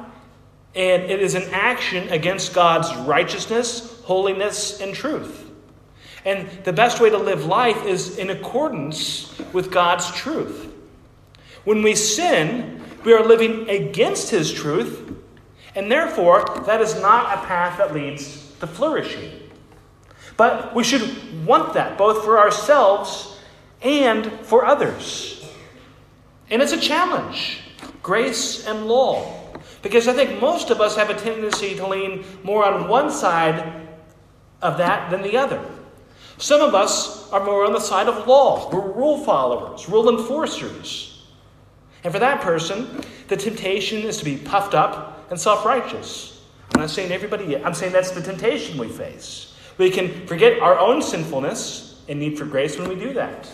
and 0.74 1.02
it 1.04 1.20
is 1.20 1.34
an 1.34 1.48
action 1.52 2.08
against 2.10 2.54
God's 2.54 2.94
righteousness, 3.06 4.00
holiness, 4.04 4.80
and 4.80 4.94
truth. 4.94 5.50
And 6.24 6.48
the 6.64 6.72
best 6.72 7.00
way 7.00 7.10
to 7.10 7.18
live 7.18 7.46
life 7.46 7.84
is 7.86 8.18
in 8.18 8.30
accordance 8.30 9.36
with 9.52 9.70
God's 9.70 10.10
truth. 10.12 10.72
When 11.64 11.82
we 11.82 11.94
sin, 11.94 12.82
we 13.04 13.12
are 13.12 13.24
living 13.24 13.68
against 13.68 14.30
His 14.30 14.52
truth 14.52 15.10
and 15.74 15.90
therefore, 15.90 16.44
that 16.66 16.80
is 16.80 17.00
not 17.00 17.38
a 17.38 17.46
path 17.46 17.78
that 17.78 17.94
leads 17.94 18.52
to 18.60 18.66
flourishing. 18.66 19.30
But 20.36 20.74
we 20.74 20.84
should 20.84 21.46
want 21.46 21.74
that 21.74 21.96
both 21.96 22.24
for 22.24 22.38
ourselves 22.38 23.38
and 23.82 24.30
for 24.42 24.64
others. 24.64 25.44
And 26.50 26.60
it's 26.60 26.72
a 26.72 26.80
challenge 26.80 27.60
grace 28.02 28.66
and 28.66 28.86
law. 28.86 29.36
Because 29.82 30.08
I 30.08 30.12
think 30.12 30.40
most 30.40 30.70
of 30.70 30.80
us 30.80 30.96
have 30.96 31.10
a 31.10 31.14
tendency 31.14 31.74
to 31.76 31.86
lean 31.86 32.24
more 32.42 32.64
on 32.64 32.88
one 32.88 33.10
side 33.10 33.88
of 34.62 34.76
that 34.78 35.10
than 35.10 35.22
the 35.22 35.36
other. 35.36 35.62
Some 36.38 36.60
of 36.60 36.74
us 36.74 37.30
are 37.32 37.44
more 37.44 37.64
on 37.64 37.72
the 37.72 37.80
side 37.80 38.08
of 38.08 38.26
law. 38.26 38.70
We're 38.70 38.92
rule 38.92 39.24
followers, 39.24 39.88
rule 39.88 40.08
enforcers. 40.08 41.26
And 42.02 42.12
for 42.12 42.18
that 42.18 42.40
person, 42.40 43.02
the 43.28 43.36
temptation 43.36 44.02
is 44.02 44.16
to 44.18 44.24
be 44.24 44.36
puffed 44.36 44.74
up 44.74 45.26
and 45.30 45.38
self 45.38 45.64
righteous. 45.64 46.42
I'm 46.74 46.80
not 46.80 46.90
saying 46.90 47.12
everybody, 47.12 47.56
I'm 47.56 47.74
saying 47.74 47.92
that's 47.92 48.12
the 48.12 48.22
temptation 48.22 48.78
we 48.78 48.88
face. 48.88 49.54
We 49.76 49.90
can 49.90 50.26
forget 50.26 50.60
our 50.60 50.78
own 50.78 51.02
sinfulness 51.02 52.02
and 52.08 52.18
need 52.18 52.38
for 52.38 52.44
grace 52.44 52.78
when 52.78 52.88
we 52.88 52.94
do 52.94 53.12
that. 53.14 53.48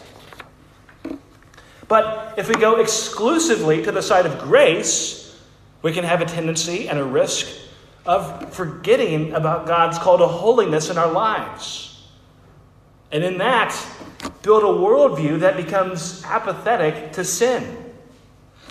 But 1.88 2.34
if 2.36 2.48
we 2.48 2.54
go 2.54 2.76
exclusively 2.76 3.82
to 3.82 3.92
the 3.92 4.02
side 4.02 4.26
of 4.26 4.38
grace, 4.40 5.25
we 5.82 5.92
can 5.92 6.04
have 6.04 6.20
a 6.20 6.24
tendency 6.24 6.88
and 6.88 6.98
a 6.98 7.04
risk 7.04 7.46
of 8.04 8.54
forgetting 8.54 9.32
about 9.32 9.66
God's 9.66 9.98
call 9.98 10.18
to 10.18 10.26
holiness 10.26 10.90
in 10.90 10.98
our 10.98 11.10
lives. 11.10 12.06
And 13.12 13.22
in 13.24 13.38
that, 13.38 13.74
build 14.42 14.62
a 14.62 14.66
worldview 14.66 15.40
that 15.40 15.56
becomes 15.56 16.24
apathetic 16.24 17.12
to 17.12 17.24
sin. 17.24 17.92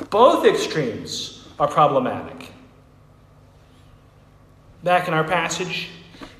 Both 0.10 0.46
extremes 0.46 1.48
are 1.60 1.68
problematic. 1.68 2.52
Back 4.84 5.08
in 5.08 5.14
our 5.14 5.24
passage, 5.24 5.90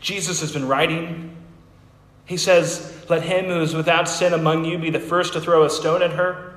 Jesus 0.02 0.42
has 0.42 0.52
been 0.52 0.68
writing. 0.68 1.36
He 2.26 2.38
says, 2.38 3.06
Let 3.10 3.24
him 3.24 3.46
who 3.46 3.62
is 3.62 3.74
without 3.74 4.08
sin 4.08 4.34
among 4.34 4.66
you 4.66 4.78
be 4.78 4.90
the 4.90 5.00
first 5.00 5.34
to 5.34 5.42
throw 5.42 5.64
a 5.64 5.70
stone 5.70 6.02
at 6.02 6.12
her. 6.12 6.55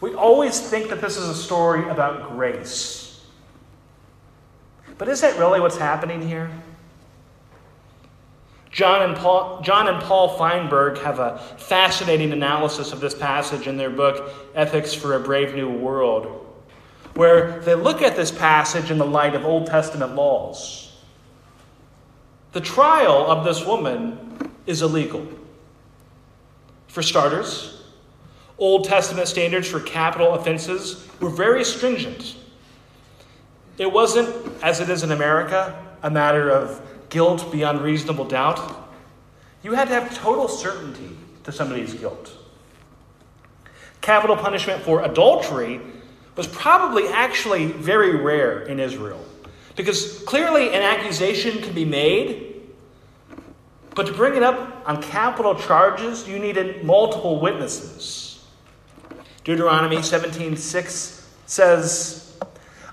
We 0.00 0.14
always 0.14 0.60
think 0.60 0.90
that 0.90 1.00
this 1.00 1.16
is 1.16 1.28
a 1.28 1.34
story 1.34 1.88
about 1.88 2.30
grace. 2.30 3.24
But 4.96 5.08
is 5.08 5.20
that 5.20 5.38
really 5.38 5.60
what's 5.60 5.76
happening 5.76 6.26
here? 6.26 6.50
John 8.70 9.02
and, 9.02 9.16
Paul, 9.16 9.60
John 9.62 9.88
and 9.88 10.00
Paul 10.02 10.36
Feinberg 10.36 10.98
have 10.98 11.18
a 11.18 11.38
fascinating 11.56 12.32
analysis 12.32 12.92
of 12.92 13.00
this 13.00 13.14
passage 13.14 13.66
in 13.66 13.76
their 13.76 13.90
book, 13.90 14.32
Ethics 14.54 14.94
for 14.94 15.14
a 15.14 15.20
Brave 15.20 15.54
New 15.54 15.70
World, 15.70 16.46
where 17.14 17.60
they 17.60 17.74
look 17.74 18.02
at 18.02 18.14
this 18.14 18.30
passage 18.30 18.90
in 18.90 18.98
the 18.98 19.06
light 19.06 19.34
of 19.34 19.44
Old 19.44 19.66
Testament 19.66 20.14
laws. 20.14 20.92
The 22.52 22.60
trial 22.60 23.30
of 23.30 23.44
this 23.44 23.64
woman 23.64 24.52
is 24.66 24.82
illegal. 24.82 25.26
For 26.88 27.02
starters, 27.02 27.77
Old 28.58 28.84
Testament 28.84 29.28
standards 29.28 29.68
for 29.68 29.80
capital 29.80 30.34
offenses 30.34 31.06
were 31.20 31.30
very 31.30 31.64
stringent. 31.64 32.36
It 33.78 33.92
wasn't, 33.92 34.28
as 34.62 34.80
it 34.80 34.90
is 34.90 35.04
in 35.04 35.12
America, 35.12 35.80
a 36.02 36.10
matter 36.10 36.50
of 36.50 36.82
guilt 37.08 37.50
beyond 37.52 37.80
reasonable 37.80 38.24
doubt. 38.24 38.90
You 39.62 39.74
had 39.74 39.88
to 39.88 39.94
have 39.94 40.14
total 40.16 40.48
certainty 40.48 41.16
to 41.44 41.52
somebody's 41.52 41.94
guilt. 41.94 42.32
Capital 44.00 44.36
punishment 44.36 44.82
for 44.82 45.04
adultery 45.04 45.80
was 46.36 46.46
probably 46.46 47.08
actually 47.08 47.66
very 47.66 48.16
rare 48.16 48.62
in 48.62 48.80
Israel 48.80 49.24
because 49.76 50.22
clearly 50.24 50.68
an 50.68 50.82
accusation 50.82 51.62
can 51.62 51.72
be 51.72 51.84
made, 51.84 52.62
but 53.94 54.06
to 54.06 54.12
bring 54.12 54.34
it 54.34 54.42
up 54.42 54.82
on 54.86 55.00
capital 55.00 55.54
charges, 55.54 56.28
you 56.28 56.38
needed 56.38 56.84
multiple 56.84 57.40
witnesses. 57.40 58.27
Deuteronomy 59.44 60.02
17:6 60.02 61.22
says, 61.46 62.32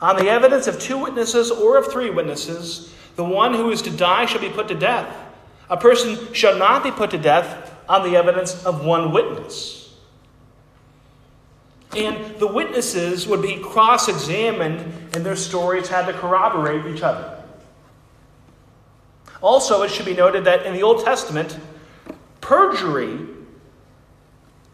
"On 0.01 0.15
the 0.15 0.29
evidence 0.29 0.67
of 0.67 0.79
two 0.79 0.97
witnesses 0.97 1.51
or 1.51 1.77
of 1.77 1.91
three 1.91 2.10
witnesses, 2.10 2.89
the 3.15 3.23
one 3.23 3.53
who 3.53 3.71
is 3.71 3.81
to 3.84 3.89
die 3.89 4.25
shall 4.25 4.41
be 4.41 4.49
put 4.49 4.67
to 4.67 4.75
death. 4.75 5.08
A 5.69 5.77
person 5.77 6.34
shall 6.34 6.55
not 6.58 6.84
be 6.84 6.91
put 6.91 7.12
to 7.12 7.17
death 7.17 7.71
on 7.89 8.03
the 8.03 8.15
evidence 8.15 8.65
of 8.65 8.86
one 8.86 9.12
witness." 9.12 9.89
And 11.95 12.38
the 12.39 12.47
witnesses 12.47 13.25
would 13.25 13.41
be 13.41 13.58
cross 13.58 14.10
examined, 14.10 15.10
and 15.13 15.25
their 15.25 15.36
stories 15.36 15.88
had 15.88 16.08
to 16.08 16.13
corroborate 16.13 16.86
each 16.88 17.01
other. 17.01 17.31
Also, 19.41 19.81
it 19.81 19.91
should 19.91 20.05
be 20.05 20.13
noted 20.13 20.43
that 20.45 20.65
in 20.65 20.73
the 20.73 20.84
Old 20.84 21.05
Testament, 21.05 21.58
perjury 22.41 23.17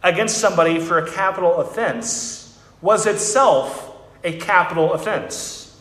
against 0.03 0.37
somebody 0.37 0.79
for 0.79 0.97
a 0.97 1.11
capital 1.11 1.57
offense 1.57 2.59
was 2.81 3.05
itself 3.05 3.95
a 4.23 4.37
capital 4.37 4.93
offense. 4.93 5.77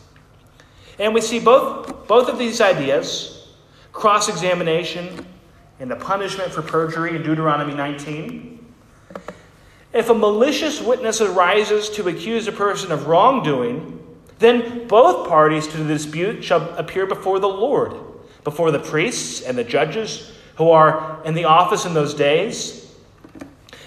And 0.99 1.13
we 1.13 1.21
see 1.21 1.39
both, 1.39 2.07
both 2.07 2.29
of 2.29 2.37
these 2.37 2.61
ideas 2.61 3.47
cross 3.91 4.29
examination 4.29 5.25
and 5.79 5.89
the 5.89 5.95
punishment 5.95 6.51
for 6.51 6.61
perjury 6.61 7.15
in 7.15 7.23
Deuteronomy 7.23 7.73
19. 7.73 8.73
If 9.93 10.09
a 10.09 10.13
malicious 10.13 10.79
witness 10.79 11.19
arises 11.19 11.89
to 11.91 12.07
accuse 12.07 12.47
a 12.47 12.51
person 12.51 12.91
of 12.91 13.07
wrongdoing, 13.07 13.97
then 14.39 14.87
both 14.87 15.27
parties 15.27 15.67
to 15.67 15.77
the 15.77 15.83
dispute 15.83 16.43
shall 16.43 16.73
appear 16.77 17.05
before 17.05 17.39
the 17.39 17.49
Lord, 17.49 17.95
before 18.43 18.71
the 18.71 18.79
priests 18.79 19.41
and 19.41 19.57
the 19.57 19.63
judges 19.63 20.31
who 20.55 20.69
are 20.69 21.21
in 21.25 21.33
the 21.33 21.45
office 21.45 21.85
in 21.85 21.93
those 21.93 22.13
days 22.13 22.80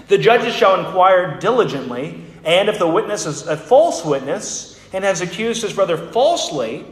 the 0.09 0.19
judges 0.19 0.55
shall 0.55 0.79
inquire 0.85 1.39
diligently, 1.39 2.25
and 2.45 2.69
if 2.69 2.79
the 2.79 2.89
witness 2.89 3.27
is 3.27 3.47
a 3.47 3.57
false 3.57 4.05
witness 4.05 4.79
and 4.93 5.05
has 5.05 5.21
accused 5.21 5.63
his 5.63 5.73
brother 5.73 5.97
falsely, 5.97 6.85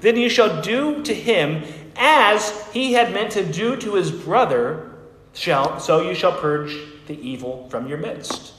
then 0.00 0.16
you 0.16 0.28
shall 0.28 0.62
do 0.62 1.02
to 1.02 1.14
him 1.14 1.62
as 1.96 2.66
he 2.72 2.92
had 2.94 3.12
meant 3.12 3.32
to 3.32 3.44
do 3.44 3.76
to 3.76 3.94
his 3.94 4.10
brother, 4.10 4.90
shall, 5.32 5.78
so 5.78 6.02
you 6.02 6.14
shall 6.14 6.32
purge 6.32 6.76
the 7.06 7.18
evil 7.20 7.68
from 7.70 7.86
your 7.86 7.98
midst. 7.98 8.52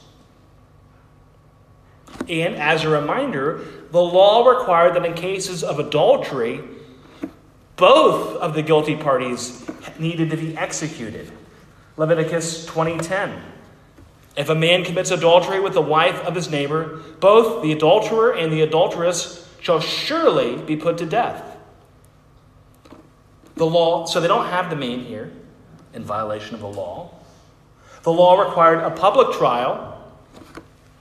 And 2.28 2.56
as 2.56 2.84
a 2.84 2.88
reminder, 2.88 3.64
the 3.90 4.00
law 4.00 4.48
required 4.48 4.94
that 4.94 5.04
in 5.04 5.14
cases 5.14 5.62
of 5.62 5.78
adultery, 5.78 6.60
both 7.76 8.36
of 8.36 8.54
the 8.54 8.62
guilty 8.62 8.96
parties 8.96 9.68
needed 9.98 10.30
to 10.30 10.36
be 10.36 10.56
executed. 10.56 11.30
Leviticus 11.96 12.66
20:10. 12.66 13.32
If 14.36 14.50
a 14.50 14.54
man 14.54 14.84
commits 14.84 15.10
adultery 15.10 15.60
with 15.60 15.72
the 15.72 15.80
wife 15.80 16.20
of 16.24 16.34
his 16.34 16.50
neighbor, 16.50 17.00
both 17.20 17.62
the 17.62 17.72
adulterer 17.72 18.34
and 18.34 18.52
the 18.52 18.60
adulteress 18.60 19.48
shall 19.60 19.80
surely 19.80 20.56
be 20.56 20.76
put 20.76 20.98
to 20.98 21.06
death. 21.06 21.56
The 23.54 23.66
law, 23.66 24.04
so 24.04 24.20
they 24.20 24.28
don't 24.28 24.46
have 24.46 24.68
the 24.68 24.76
man 24.76 25.00
here 25.00 25.32
in 25.94 26.04
violation 26.04 26.54
of 26.54 26.60
the 26.60 26.68
law. 26.68 27.10
The 28.02 28.12
law 28.12 28.40
required 28.40 28.80
a 28.80 28.90
public 28.90 29.36
trial. 29.36 29.94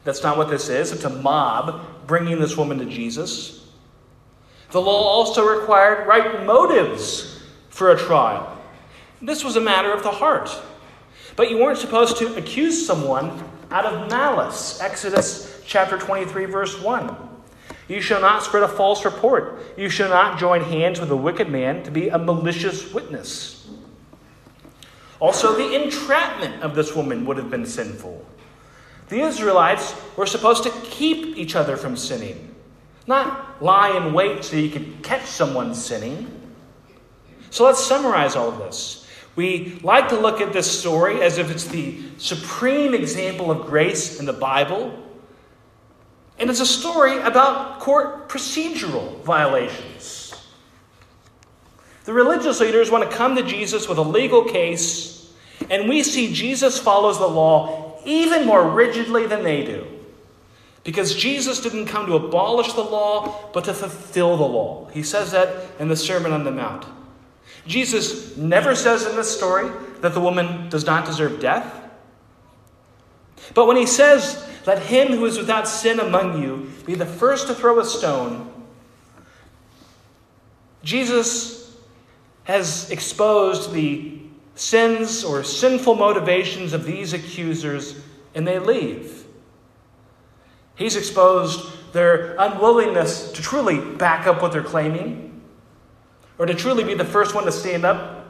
That's 0.06 0.24
not 0.24 0.38
what 0.38 0.50
this 0.50 0.69
is. 0.69 0.93
It's 0.93 1.04
a 1.04 1.10
mob 1.10 2.08
bringing 2.08 2.39
this 2.39 2.56
woman 2.56 2.80
to 2.80 2.86
Jesus. 2.86 3.67
The 4.71 4.82
law 4.82 5.04
also 5.04 5.45
required 5.45 6.08
right 6.08 6.45
motives 6.45 7.43
for 7.69 7.91
a 7.91 7.98
trial. 7.98 8.58
This 9.21 9.43
was 9.43 9.58
a 9.58 9.62
matter 9.62 9.91
of 9.91 10.04
the 10.04 10.12
heart. 10.12 10.50
But 11.36 11.50
you 11.50 11.58
weren't 11.58 11.78
supposed 11.78 12.17
to 12.17 12.36
accuse 12.36 12.86
someone 12.86 13.43
out 13.71 13.86
of 13.86 14.10
malice. 14.10 14.80
Exodus 14.80 15.62
chapter 15.65 15.98
23, 15.98 16.45
verse 16.45 16.80
1. 16.80 17.15
You 17.88 18.02
shall 18.02 18.21
not 18.21 18.43
spread 18.43 18.63
a 18.63 18.67
false 18.67 19.06
report. 19.06 19.60
You 19.78 19.89
shall 19.89 20.10
not 20.10 20.39
join 20.39 20.62
hands 20.62 21.00
with 21.00 21.12
a 21.12 21.15
wicked 21.15 21.50
man 21.50 21.84
to 21.84 21.91
be 21.91 22.10
a 22.10 22.17
malicious 22.17 22.93
witness. 22.93 23.67
Also, 25.19 25.56
the 25.56 25.84
entrapment 25.84 26.62
of 26.62 26.76
this 26.76 26.95
woman 26.95 27.26
would 27.26 27.38
have 27.38 27.50
been 27.50 27.65
sinful. 27.65 28.26
The 29.10 29.19
Israelites 29.21 29.95
were 30.17 30.26
supposed 30.26 30.63
to 30.63 30.71
keep 30.84 31.38
each 31.38 31.56
other 31.56 31.78
from 31.78 31.95
sinning, 31.95 32.56
not 33.06 33.62
lie 33.62 33.95
in 33.95 34.13
wait 34.13 34.43
so 34.43 34.56
you 34.56 34.69
could 34.69 35.04
catch 35.04 35.26
someone 35.26 35.76
sinning. 35.76 36.32
So 37.52 37.65
let's 37.65 37.84
summarize 37.84 38.36
all 38.36 38.50
of 38.50 38.58
this. 38.58 39.05
We 39.36 39.80
like 39.84 40.10
to 40.10 40.19
look 40.19 40.39
at 40.39 40.54
this 40.54 40.80
story 40.80 41.21
as 41.21 41.38
if 41.38 41.52
it's 41.52 41.65
the 41.65 41.98
supreme 42.17 42.93
example 42.93 43.52
of 43.52 43.67
grace 43.67 44.19
in 44.19 44.26
the 44.26 44.34
Bible. 44.34 44.98
And 46.39 46.50
it's 46.50 46.62
a 46.62 46.65
story 46.65 47.19
about 47.19 47.80
court 47.80 48.30
procedural 48.30 49.21
violations. 49.24 50.34
The 52.06 52.13
religious 52.13 52.60
leaders 52.60 52.91
want 52.91 53.10
to 53.10 53.17
come 53.17 53.36
to 53.36 53.43
Jesus 53.43 53.89
with 53.89 53.98
a 53.98 54.04
legal 54.04 54.45
case, 54.45 55.34
and 55.69 55.89
we 55.89 56.04
see 56.04 56.34
Jesus 56.34 56.78
follows 56.78 57.17
the 57.17 57.28
law 57.28 58.00
even 58.06 58.45
more 58.45 58.69
rigidly 58.69 59.26
than 59.26 59.43
they 59.43 59.65
do. 59.65 59.88
Because 60.84 61.15
Jesus 61.15 61.62
didn't 61.62 61.88
come 61.88 62.06
to 62.06 62.13
abolish 62.13 62.74
the 62.74 62.84
law, 62.84 63.50
but 63.54 63.65
to 63.65 63.74
fulfill 63.74 64.38
the 64.38 64.43
law. 64.43 64.88
He 64.93 65.02
says 65.02 65.32
that 65.32 65.65
in 65.80 65.88
the 65.88 65.95
Sermon 65.95 66.32
on 66.32 66.43
the 66.43 66.52
Mount. 66.52 66.86
Jesus 67.67 68.38
never 68.38 68.75
says 68.75 69.06
in 69.06 69.15
this 69.15 69.36
story 69.36 69.71
that 70.01 70.13
the 70.13 70.21
woman 70.21 70.69
does 70.69 70.86
not 70.86 71.06
deserve 71.06 71.39
death. 71.39 71.82
But 73.54 73.67
when 73.67 73.78
he 73.78 73.86
says, 73.86 74.47
Let 74.65 74.84
him 74.84 75.10
who 75.10 75.25
is 75.25 75.38
without 75.38 75.67
sin 75.67 75.99
among 75.99 76.41
you 76.41 76.71
be 76.86 76.95
the 76.95 77.06
first 77.06 77.47
to 77.47 77.56
throw 77.56 77.80
a 77.80 77.86
stone, 77.86 78.51
Jesus 80.84 81.75
has 82.43 82.91
exposed 82.91 83.73
the 83.73 84.19
sins 84.54 85.23
or 85.23 85.43
sinful 85.43 85.95
motivations 85.95 86.73
of 86.73 86.86
these 86.86 87.13
accusers, 87.13 87.99
and 88.36 88.47
they 88.47 88.60
leave. 88.60 89.25
He's 90.75 90.95
exposed 90.95 91.93
their 91.93 92.36
unwillingness 92.38 93.32
to 93.32 93.41
truly 93.41 93.80
back 93.80 94.28
up 94.28 94.41
what 94.41 94.51
they're 94.51 94.62
claiming 94.62 95.35
or 96.38 96.45
to 96.45 96.54
truly 96.54 96.84
be 96.84 96.93
the 96.93 97.06
first 97.06 97.34
one 97.34 97.45
to 97.45 97.52
stand 97.52 97.86
up 97.86 98.26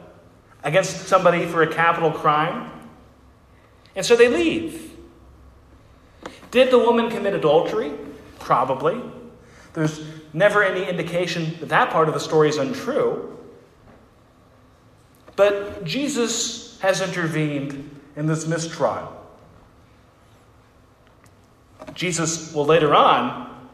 against 0.62 1.06
somebody 1.08 1.46
for 1.46 1.62
a 1.62 1.72
capital 1.72 2.10
crime. 2.10 2.70
And 3.94 4.04
so 4.04 4.16
they 4.16 4.28
leave. 4.28 4.92
Did 6.50 6.70
the 6.70 6.78
woman 6.78 7.10
commit 7.10 7.34
adultery? 7.34 7.92
Probably. 8.38 9.00
There's 9.72 10.00
never 10.32 10.62
any 10.62 10.88
indication 10.88 11.54
that 11.60 11.68
that 11.68 11.90
part 11.90 12.08
of 12.08 12.14
the 12.14 12.20
story 12.20 12.48
is 12.48 12.56
untrue. 12.56 13.36
But 15.34 15.84
Jesus 15.84 16.80
has 16.80 17.00
intervened 17.00 18.00
in 18.16 18.26
this 18.26 18.46
mistrial. 18.46 19.12
Jesus 21.94 22.52
will 22.54 22.64
later 22.64 22.94
on 22.94 23.68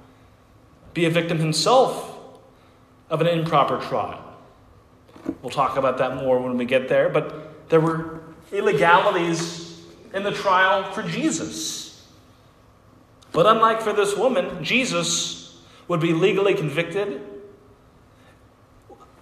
be 0.94 1.06
a 1.06 1.10
victim 1.10 1.38
himself 1.38 2.18
of 3.10 3.20
an 3.20 3.26
improper 3.26 3.78
trial. 3.78 4.21
We'll 5.40 5.50
talk 5.50 5.76
about 5.76 5.98
that 5.98 6.16
more 6.16 6.40
when 6.40 6.56
we 6.56 6.64
get 6.64 6.88
there, 6.88 7.08
but 7.08 7.68
there 7.68 7.80
were 7.80 8.20
illegalities 8.50 9.80
in 10.12 10.22
the 10.22 10.32
trial 10.32 10.92
for 10.92 11.02
Jesus. 11.02 12.06
But 13.32 13.46
unlike 13.46 13.80
for 13.80 13.92
this 13.92 14.16
woman, 14.16 14.62
Jesus 14.62 15.60
would 15.88 16.00
be 16.00 16.12
legally 16.12 16.54
convicted, 16.54 17.22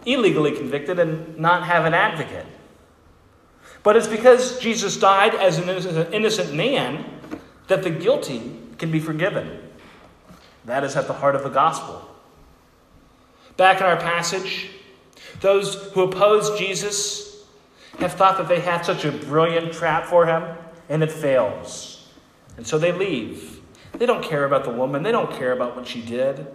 illegally 0.04 0.52
convicted, 0.52 0.98
and 0.98 1.38
not 1.38 1.64
have 1.64 1.84
an 1.84 1.94
advocate. 1.94 2.46
But 3.82 3.96
it's 3.96 4.08
because 4.08 4.58
Jesus 4.58 4.98
died 4.98 5.34
as 5.34 5.58
an 5.58 5.68
innocent 6.12 6.54
man 6.54 7.04
that 7.68 7.82
the 7.82 7.90
guilty 7.90 8.58
can 8.78 8.90
be 8.90 9.00
forgiven. 9.00 9.60
That 10.64 10.84
is 10.84 10.96
at 10.96 11.06
the 11.06 11.14
heart 11.14 11.36
of 11.36 11.44
the 11.44 11.48
gospel. 11.48 12.06
Back 13.56 13.78
in 13.78 13.86
our 13.86 13.96
passage, 13.96 14.70
those 15.40 15.74
who 15.92 16.02
oppose 16.02 16.58
Jesus 16.58 17.44
have 17.98 18.12
thought 18.12 18.38
that 18.38 18.48
they 18.48 18.60
had 18.60 18.84
such 18.84 19.04
a 19.04 19.12
brilliant 19.12 19.72
trap 19.72 20.06
for 20.06 20.26
him, 20.26 20.44
and 20.88 21.02
it 21.02 21.10
fails. 21.10 22.08
And 22.56 22.66
so 22.66 22.78
they 22.78 22.92
leave. 22.92 23.60
They 23.92 24.06
don't 24.06 24.22
care 24.22 24.44
about 24.44 24.64
the 24.64 24.70
woman, 24.70 25.02
they 25.02 25.12
don't 25.12 25.32
care 25.32 25.52
about 25.52 25.76
what 25.76 25.86
she 25.86 26.00
did. 26.00 26.46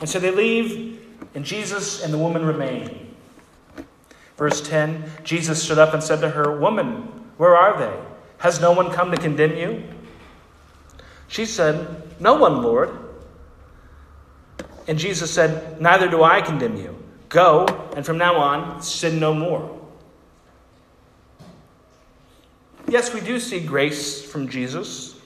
And 0.00 0.08
so 0.08 0.18
they 0.18 0.30
leave, 0.30 1.00
and 1.34 1.44
Jesus 1.44 2.02
and 2.02 2.12
the 2.12 2.18
woman 2.18 2.44
remain. 2.44 3.14
Verse 4.36 4.60
10 4.60 5.10
Jesus 5.24 5.62
stood 5.62 5.78
up 5.78 5.94
and 5.94 6.02
said 6.02 6.20
to 6.20 6.30
her, 6.30 6.58
Woman, 6.58 7.08
where 7.38 7.56
are 7.56 7.78
they? 7.78 7.98
Has 8.38 8.60
no 8.60 8.72
one 8.72 8.90
come 8.90 9.10
to 9.10 9.16
condemn 9.16 9.56
you? 9.56 9.82
She 11.28 11.46
said, 11.46 12.02
No 12.20 12.34
one, 12.34 12.62
Lord. 12.62 12.90
And 14.86 14.98
Jesus 14.98 15.32
said, 15.32 15.80
Neither 15.80 16.08
do 16.08 16.22
I 16.22 16.40
condemn 16.40 16.76
you. 16.76 16.95
Go, 17.28 17.66
and 17.96 18.04
from 18.06 18.18
now 18.18 18.36
on, 18.36 18.82
sin 18.82 19.18
no 19.18 19.34
more. 19.34 19.72
Yes, 22.88 23.12
we 23.12 23.20
do 23.20 23.40
see 23.40 23.60
grace 23.60 24.24
from 24.24 24.48
Jesus. 24.48 25.16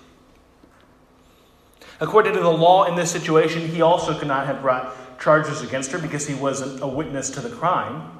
According 2.01 2.33
to 2.33 2.41
the 2.41 2.51
law 2.51 2.85
in 2.85 2.97
this 2.97 3.11
situation, 3.11 3.69
he 3.69 3.83
also 3.83 4.19
could 4.19 4.29
not 4.29 4.47
have 4.47 4.63
brought 4.63 5.21
charges 5.21 5.61
against 5.61 5.93
her 5.93 5.99
because 5.99 6.27
he 6.27 6.35
wasn't 6.35 6.83
a 6.83 6.87
witness 6.87 7.29
to 7.31 7.41
the 7.41 7.51
crime. 7.51 8.11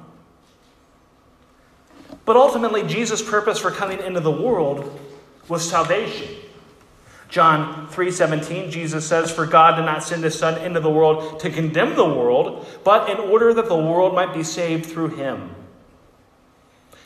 But 2.27 2.37
ultimately, 2.37 2.83
Jesus' 2.83 3.23
purpose 3.23 3.59
for 3.59 3.71
coming 3.71 4.01
into 4.01 4.21
the 4.21 4.31
world 4.31 5.01
was 5.49 5.69
salvation. 5.69 6.29
John 7.31 7.87
3:17 7.89 8.71
Jesus 8.71 9.07
says 9.07 9.31
for 9.31 9.47
God 9.47 9.77
did 9.77 9.85
not 9.85 10.03
send 10.03 10.25
his 10.25 10.37
son 10.37 10.61
into 10.63 10.81
the 10.81 10.91
world 10.91 11.39
to 11.41 11.51
condemn 11.51 11.95
the 11.95 12.05
world 12.05 12.67
but 12.85 13.09
in 13.09 13.19
order 13.19 13.55
that 13.55 13.69
the 13.69 13.77
world 13.77 14.15
might 14.15 14.35
be 14.35 14.43
saved 14.43 14.87
through 14.87 15.11
him. 15.11 15.55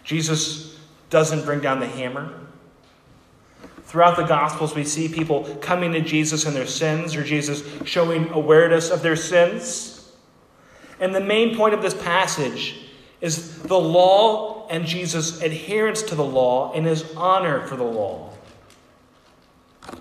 Jesus 0.02 0.78
doesn't 1.10 1.44
bring 1.44 1.60
down 1.60 1.80
the 1.80 1.86
hammer. 1.86 2.32
Throughout 3.84 4.16
the 4.16 4.24
gospels 4.24 4.74
we 4.74 4.84
see 4.84 5.08
people 5.08 5.44
coming 5.60 5.92
to 5.92 6.00
Jesus 6.00 6.46
in 6.46 6.54
their 6.54 6.66
sins 6.66 7.14
or 7.14 7.22
Jesus 7.22 7.62
showing 7.86 8.30
awareness 8.30 8.90
of 8.90 9.02
their 9.02 9.16
sins. 9.16 10.10
And 11.00 11.14
the 11.14 11.20
main 11.20 11.56
point 11.56 11.74
of 11.74 11.82
this 11.82 11.94
passage 11.94 12.76
is 13.20 13.58
the 13.62 13.78
law 13.78 14.66
and 14.68 14.86
Jesus' 14.86 15.42
adherence 15.42 16.02
to 16.02 16.14
the 16.14 16.24
law 16.24 16.72
and 16.72 16.86
his 16.86 17.14
honor 17.14 17.66
for 17.66 17.76
the 17.76 17.84
law. 17.84 18.33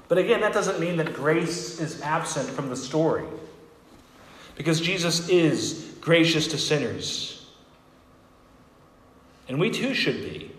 But 0.08 0.17
again, 0.17 0.41
that 0.41 0.54
doesn't 0.54 0.80
mean 0.80 0.98
that 0.98 1.13
grace 1.13 1.80
is 1.80 2.02
absent 2.02 2.50
from 2.50 2.69
the 2.69 2.76
story. 2.76 3.26
Because 4.56 4.80
Jesus 4.80 5.30
is 5.30 5.96
gracious 6.00 6.48
to 6.48 6.58
sinners. 6.58 7.46
And 9.48 9.60
we 9.60 9.69
too 9.69 9.93
should 9.93 10.22
be. 10.22 10.52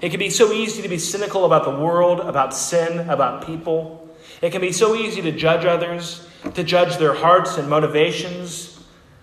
It 0.00 0.10
can 0.10 0.18
be 0.18 0.30
so 0.30 0.52
easy 0.52 0.82
to 0.82 0.88
be 0.88 0.98
cynical 0.98 1.44
about 1.44 1.64
the 1.64 1.82
world, 1.82 2.20
about 2.20 2.54
sin, 2.54 3.08
about 3.08 3.46
people. 3.46 4.08
It 4.40 4.50
can 4.50 4.60
be 4.60 4.72
so 4.72 4.94
easy 4.94 5.22
to 5.22 5.32
judge 5.32 5.64
others, 5.64 6.26
to 6.54 6.64
judge 6.64 6.96
their 6.96 7.14
hearts 7.14 7.56
and 7.56 7.70
motivations, 7.70 8.80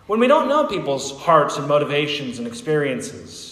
when 0.08 0.20
we 0.20 0.28
don't 0.28 0.48
know 0.48 0.66
people's 0.68 1.16
hearts 1.20 1.58
and 1.58 1.68
motivations 1.68 2.40
and 2.40 2.48
experiences. 2.48 3.49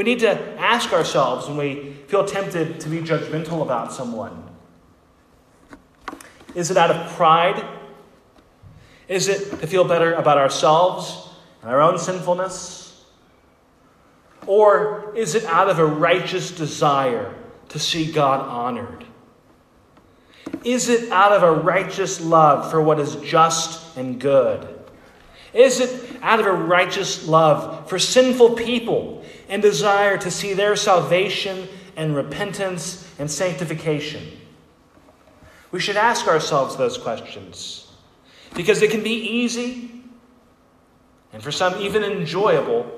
We 0.00 0.04
need 0.04 0.20
to 0.20 0.58
ask 0.58 0.94
ourselves 0.94 1.46
when 1.46 1.58
we 1.58 1.92
feel 2.08 2.24
tempted 2.24 2.80
to 2.80 2.88
be 2.88 3.00
judgmental 3.00 3.60
about 3.60 3.92
someone 3.92 4.44
Is 6.54 6.70
it 6.70 6.78
out 6.78 6.90
of 6.90 7.12
pride? 7.16 7.62
Is 9.08 9.28
it 9.28 9.60
to 9.60 9.66
feel 9.66 9.84
better 9.84 10.14
about 10.14 10.38
ourselves 10.38 11.28
and 11.60 11.70
our 11.70 11.82
own 11.82 11.98
sinfulness? 11.98 13.04
Or 14.46 15.12
is 15.14 15.34
it 15.34 15.44
out 15.44 15.68
of 15.68 15.78
a 15.78 15.84
righteous 15.84 16.50
desire 16.50 17.34
to 17.68 17.78
see 17.78 18.10
God 18.10 18.40
honored? 18.40 19.04
Is 20.64 20.88
it 20.88 21.12
out 21.12 21.32
of 21.32 21.42
a 21.42 21.52
righteous 21.52 22.22
love 22.22 22.70
for 22.70 22.80
what 22.80 22.98
is 22.98 23.16
just 23.16 23.98
and 23.98 24.18
good? 24.18 24.79
Is 25.52 25.80
it 25.80 26.18
out 26.22 26.40
of 26.40 26.46
a 26.46 26.52
righteous 26.52 27.26
love 27.26 27.88
for 27.88 27.98
sinful 27.98 28.54
people 28.54 29.24
and 29.48 29.60
desire 29.60 30.16
to 30.18 30.30
see 30.30 30.52
their 30.52 30.76
salvation 30.76 31.68
and 31.96 32.14
repentance 32.14 33.08
and 33.18 33.30
sanctification? 33.30 34.38
We 35.72 35.80
should 35.80 35.96
ask 35.96 36.26
ourselves 36.26 36.76
those 36.76 36.98
questions 36.98 37.90
because 38.54 38.82
it 38.82 38.90
can 38.90 39.02
be 39.02 39.14
easy 39.14 40.02
and 41.32 41.42
for 41.42 41.52
some 41.52 41.80
even 41.80 42.02
enjoyable 42.02 42.90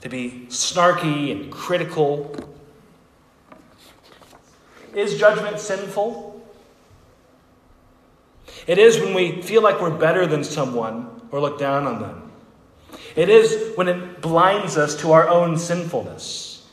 to 0.00 0.08
be 0.08 0.46
snarky 0.48 1.32
and 1.32 1.50
critical. 1.50 2.34
Is 4.94 5.18
judgment 5.18 5.58
sinful? 5.58 6.32
It 8.66 8.78
is 8.78 8.98
when 8.98 9.14
we 9.14 9.42
feel 9.42 9.62
like 9.62 9.80
we're 9.80 9.96
better 9.96 10.26
than 10.26 10.42
someone 10.42 11.15
or 11.30 11.40
look 11.40 11.58
down 11.58 11.86
on 11.86 12.00
them. 12.00 12.26
It 13.14 13.28
is 13.28 13.76
when 13.76 13.88
it 13.88 14.20
blinds 14.20 14.76
us 14.76 14.94
to 14.96 15.12
our 15.12 15.28
own 15.28 15.58
sinfulness. 15.58 16.66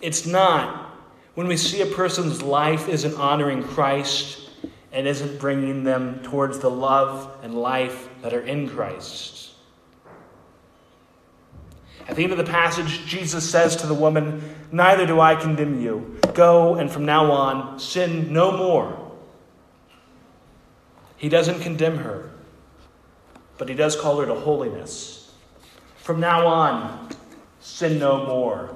It's 0.00 0.26
not 0.26 0.90
when 1.34 1.46
we 1.46 1.56
see 1.56 1.82
a 1.82 1.86
person's 1.86 2.42
life 2.42 2.88
isn't 2.88 3.14
honoring 3.14 3.62
Christ 3.62 4.50
and 4.92 5.06
isn't 5.06 5.38
bringing 5.38 5.84
them 5.84 6.22
towards 6.22 6.58
the 6.58 6.70
love 6.70 7.30
and 7.42 7.54
life 7.54 8.08
that 8.22 8.34
are 8.34 8.40
in 8.40 8.68
Christ. 8.68 9.52
At 12.08 12.16
the 12.16 12.24
end 12.24 12.32
of 12.32 12.38
the 12.38 12.44
passage, 12.44 13.06
Jesus 13.06 13.48
says 13.48 13.76
to 13.76 13.86
the 13.86 13.94
woman, 13.94 14.56
Neither 14.72 15.06
do 15.06 15.20
I 15.20 15.36
condemn 15.36 15.80
you. 15.80 16.18
Go, 16.34 16.74
and 16.74 16.90
from 16.90 17.04
now 17.04 17.30
on, 17.30 17.78
sin 17.78 18.32
no 18.32 18.50
more. 18.50 19.12
He 21.16 21.28
doesn't 21.28 21.60
condemn 21.60 21.98
her 21.98 22.30
but 23.60 23.68
he 23.68 23.74
does 23.74 23.94
call 23.94 24.18
her 24.18 24.24
to 24.24 24.34
holiness. 24.34 25.30
From 25.96 26.18
now 26.18 26.46
on, 26.46 27.10
sin 27.60 27.98
no 27.98 28.24
more. 28.24 28.74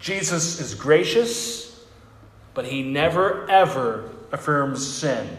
Jesus 0.00 0.60
is 0.60 0.74
gracious, 0.74 1.86
but 2.54 2.64
he 2.64 2.82
never, 2.82 3.48
ever 3.48 4.10
affirms 4.32 4.84
sin. 4.84 5.38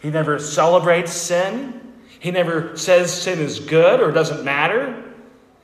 He 0.00 0.08
never 0.08 0.38
celebrates 0.38 1.12
sin. 1.12 1.92
He 2.18 2.30
never 2.30 2.74
says 2.74 3.12
sin 3.12 3.38
is 3.38 3.60
good 3.60 4.00
or 4.00 4.10
doesn't 4.10 4.42
matter. 4.42 5.12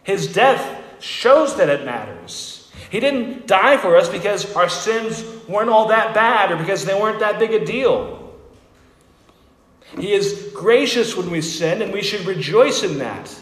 His 0.03 0.31
death 0.31 1.03
shows 1.03 1.57
that 1.57 1.71
it 1.71 1.87
matters. 1.87 2.71
He 2.91 3.01
didn't 3.01 3.47
die 3.47 3.79
for 3.79 3.97
us 3.97 4.11
because 4.11 4.55
our 4.55 4.69
sins 4.69 5.25
weren't 5.49 5.71
all 5.71 5.89
that 5.89 6.13
bad 6.13 6.53
or 6.53 6.57
because 6.57 6.85
they 6.85 7.01
weren't 7.01 7.21
that 7.21 7.39
big 7.39 7.55
a 7.55 7.65
deal. 7.65 8.28
He 9.97 10.13
is 10.13 10.51
gracious 10.55 11.17
when 11.17 11.31
we 11.31 11.41
sin, 11.41 11.83
and 11.83 11.93
we 11.93 12.03
should 12.03 12.27
rejoice 12.27 12.83
in 12.83 12.99
that. 12.99 13.35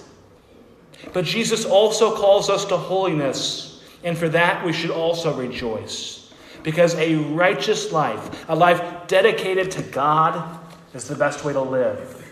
But 1.13 1.25
Jesus 1.25 1.65
also 1.65 2.15
calls 2.17 2.49
us 2.49 2.65
to 2.67 2.77
holiness, 2.77 3.83
and 4.05 4.17
for 4.17 4.29
that 4.29 4.65
we 4.65 4.73
should 4.73 4.91
also 4.91 5.35
rejoice. 5.35 6.33
Because 6.63 6.95
a 6.95 7.17
righteous 7.17 7.93
life, 7.93 8.45
a 8.49 8.55
life 8.55 9.07
dedicated 9.07 9.71
to 9.73 9.83
God, 9.83 10.61
is 10.95 11.09
the 11.09 11.15
best 11.15 11.45
way 11.45 11.53
to 11.53 11.61
live. 11.61 12.23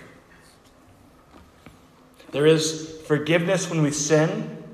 There 2.31 2.47
is 2.47 3.01
forgiveness 3.07 3.71
when 3.71 3.83
we 3.83 3.93
sin 3.93 4.65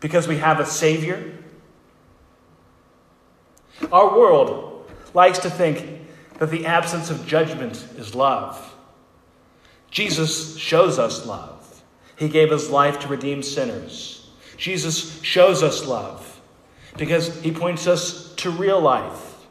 because 0.00 0.26
we 0.26 0.38
have 0.38 0.58
a 0.58 0.66
Savior. 0.66 1.32
Our 3.92 4.18
world 4.18 4.90
likes 5.14 5.38
to 5.40 5.50
think 5.50 6.00
that 6.38 6.50
the 6.50 6.66
absence 6.66 7.10
of 7.10 7.26
judgment 7.26 7.86
is 7.96 8.14
love. 8.14 8.74
Jesus 9.96 10.58
shows 10.58 10.98
us 10.98 11.24
love. 11.24 11.82
He 12.18 12.28
gave 12.28 12.50
his 12.50 12.68
life 12.68 12.98
to 12.98 13.08
redeem 13.08 13.42
sinners. 13.42 14.28
Jesus 14.58 15.22
shows 15.22 15.62
us 15.62 15.86
love 15.86 16.38
because 16.98 17.40
he 17.40 17.50
points 17.50 17.86
us 17.86 18.34
to 18.34 18.50
real 18.50 18.78
life. 18.78 19.46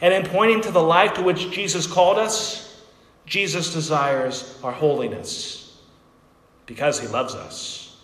And 0.00 0.14
in 0.14 0.30
pointing 0.30 0.60
to 0.60 0.70
the 0.70 0.80
life 0.80 1.14
to 1.14 1.22
which 1.22 1.50
Jesus 1.50 1.88
called 1.88 2.18
us, 2.18 2.80
Jesus 3.26 3.74
desires 3.74 4.56
our 4.62 4.70
holiness 4.70 5.76
because 6.66 7.00
he 7.00 7.08
loves 7.08 7.34
us. 7.34 8.00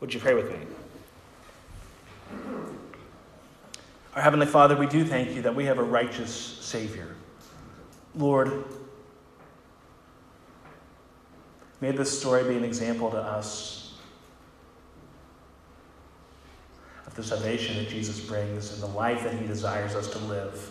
Would 0.00 0.12
you 0.12 0.20
pray 0.20 0.34
with 0.34 0.50
me? 0.50 0.58
Our 4.14 4.20
Heavenly 4.20 4.44
Father, 4.44 4.76
we 4.76 4.88
do 4.88 5.06
thank 5.06 5.34
you 5.34 5.40
that 5.40 5.54
we 5.54 5.64
have 5.64 5.78
a 5.78 5.82
righteous 5.82 6.34
Savior. 6.60 7.16
Lord, 8.14 8.62
may 11.80 11.92
this 11.92 12.18
story 12.18 12.44
be 12.44 12.56
an 12.56 12.64
example 12.64 13.10
to 13.10 13.16
us 13.16 13.94
of 17.06 17.14
the 17.14 17.22
salvation 17.22 17.76
that 17.76 17.88
Jesus 17.88 18.20
brings 18.20 18.72
and 18.72 18.82
the 18.82 18.94
life 18.96 19.24
that 19.24 19.34
He 19.34 19.46
desires 19.46 19.94
us 19.94 20.10
to 20.10 20.18
live. 20.18 20.70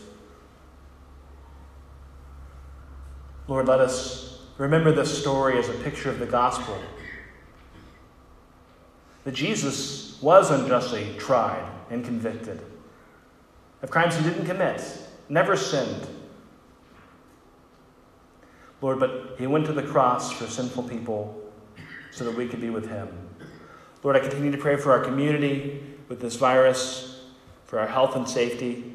Lord, 3.47 3.67
let 3.67 3.79
us 3.79 4.41
remember 4.57 4.91
this 4.91 5.21
story 5.21 5.57
as 5.57 5.67
a 5.69 5.73
picture 5.73 6.09
of 6.09 6.19
the 6.19 6.25
gospel. 6.25 6.77
That 9.23 9.33
Jesus 9.33 10.21
was 10.21 10.51
unjustly 10.51 11.15
tried 11.17 11.67
and 11.89 12.05
convicted 12.05 12.61
of 13.81 13.89
crimes 13.89 14.15
he 14.15 14.23
didn't 14.23 14.45
commit, 14.45 14.81
never 15.29 15.55
sinned. 15.55 16.07
Lord, 18.81 18.99
but 18.99 19.35
he 19.37 19.47
went 19.47 19.65
to 19.65 19.73
the 19.73 19.83
cross 19.83 20.31
for 20.31 20.47
sinful 20.47 20.83
people 20.83 21.51
so 22.11 22.23
that 22.23 22.35
we 22.35 22.47
could 22.47 22.61
be 22.61 22.69
with 22.69 22.89
him. 22.89 23.09
Lord, 24.03 24.15
I 24.15 24.19
continue 24.19 24.51
to 24.51 24.57
pray 24.57 24.77
for 24.77 24.91
our 24.91 25.03
community 25.03 25.83
with 26.07 26.21
this 26.21 26.35
virus, 26.35 27.21
for 27.65 27.79
our 27.79 27.87
health 27.87 28.15
and 28.15 28.27
safety. 28.27 28.93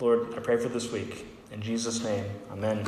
Lord, 0.00 0.34
I 0.34 0.40
pray 0.40 0.56
for 0.56 0.68
this 0.68 0.90
week. 0.90 1.26
In 1.52 1.60
Jesus' 1.60 2.02
name, 2.02 2.24
amen. 2.50 2.86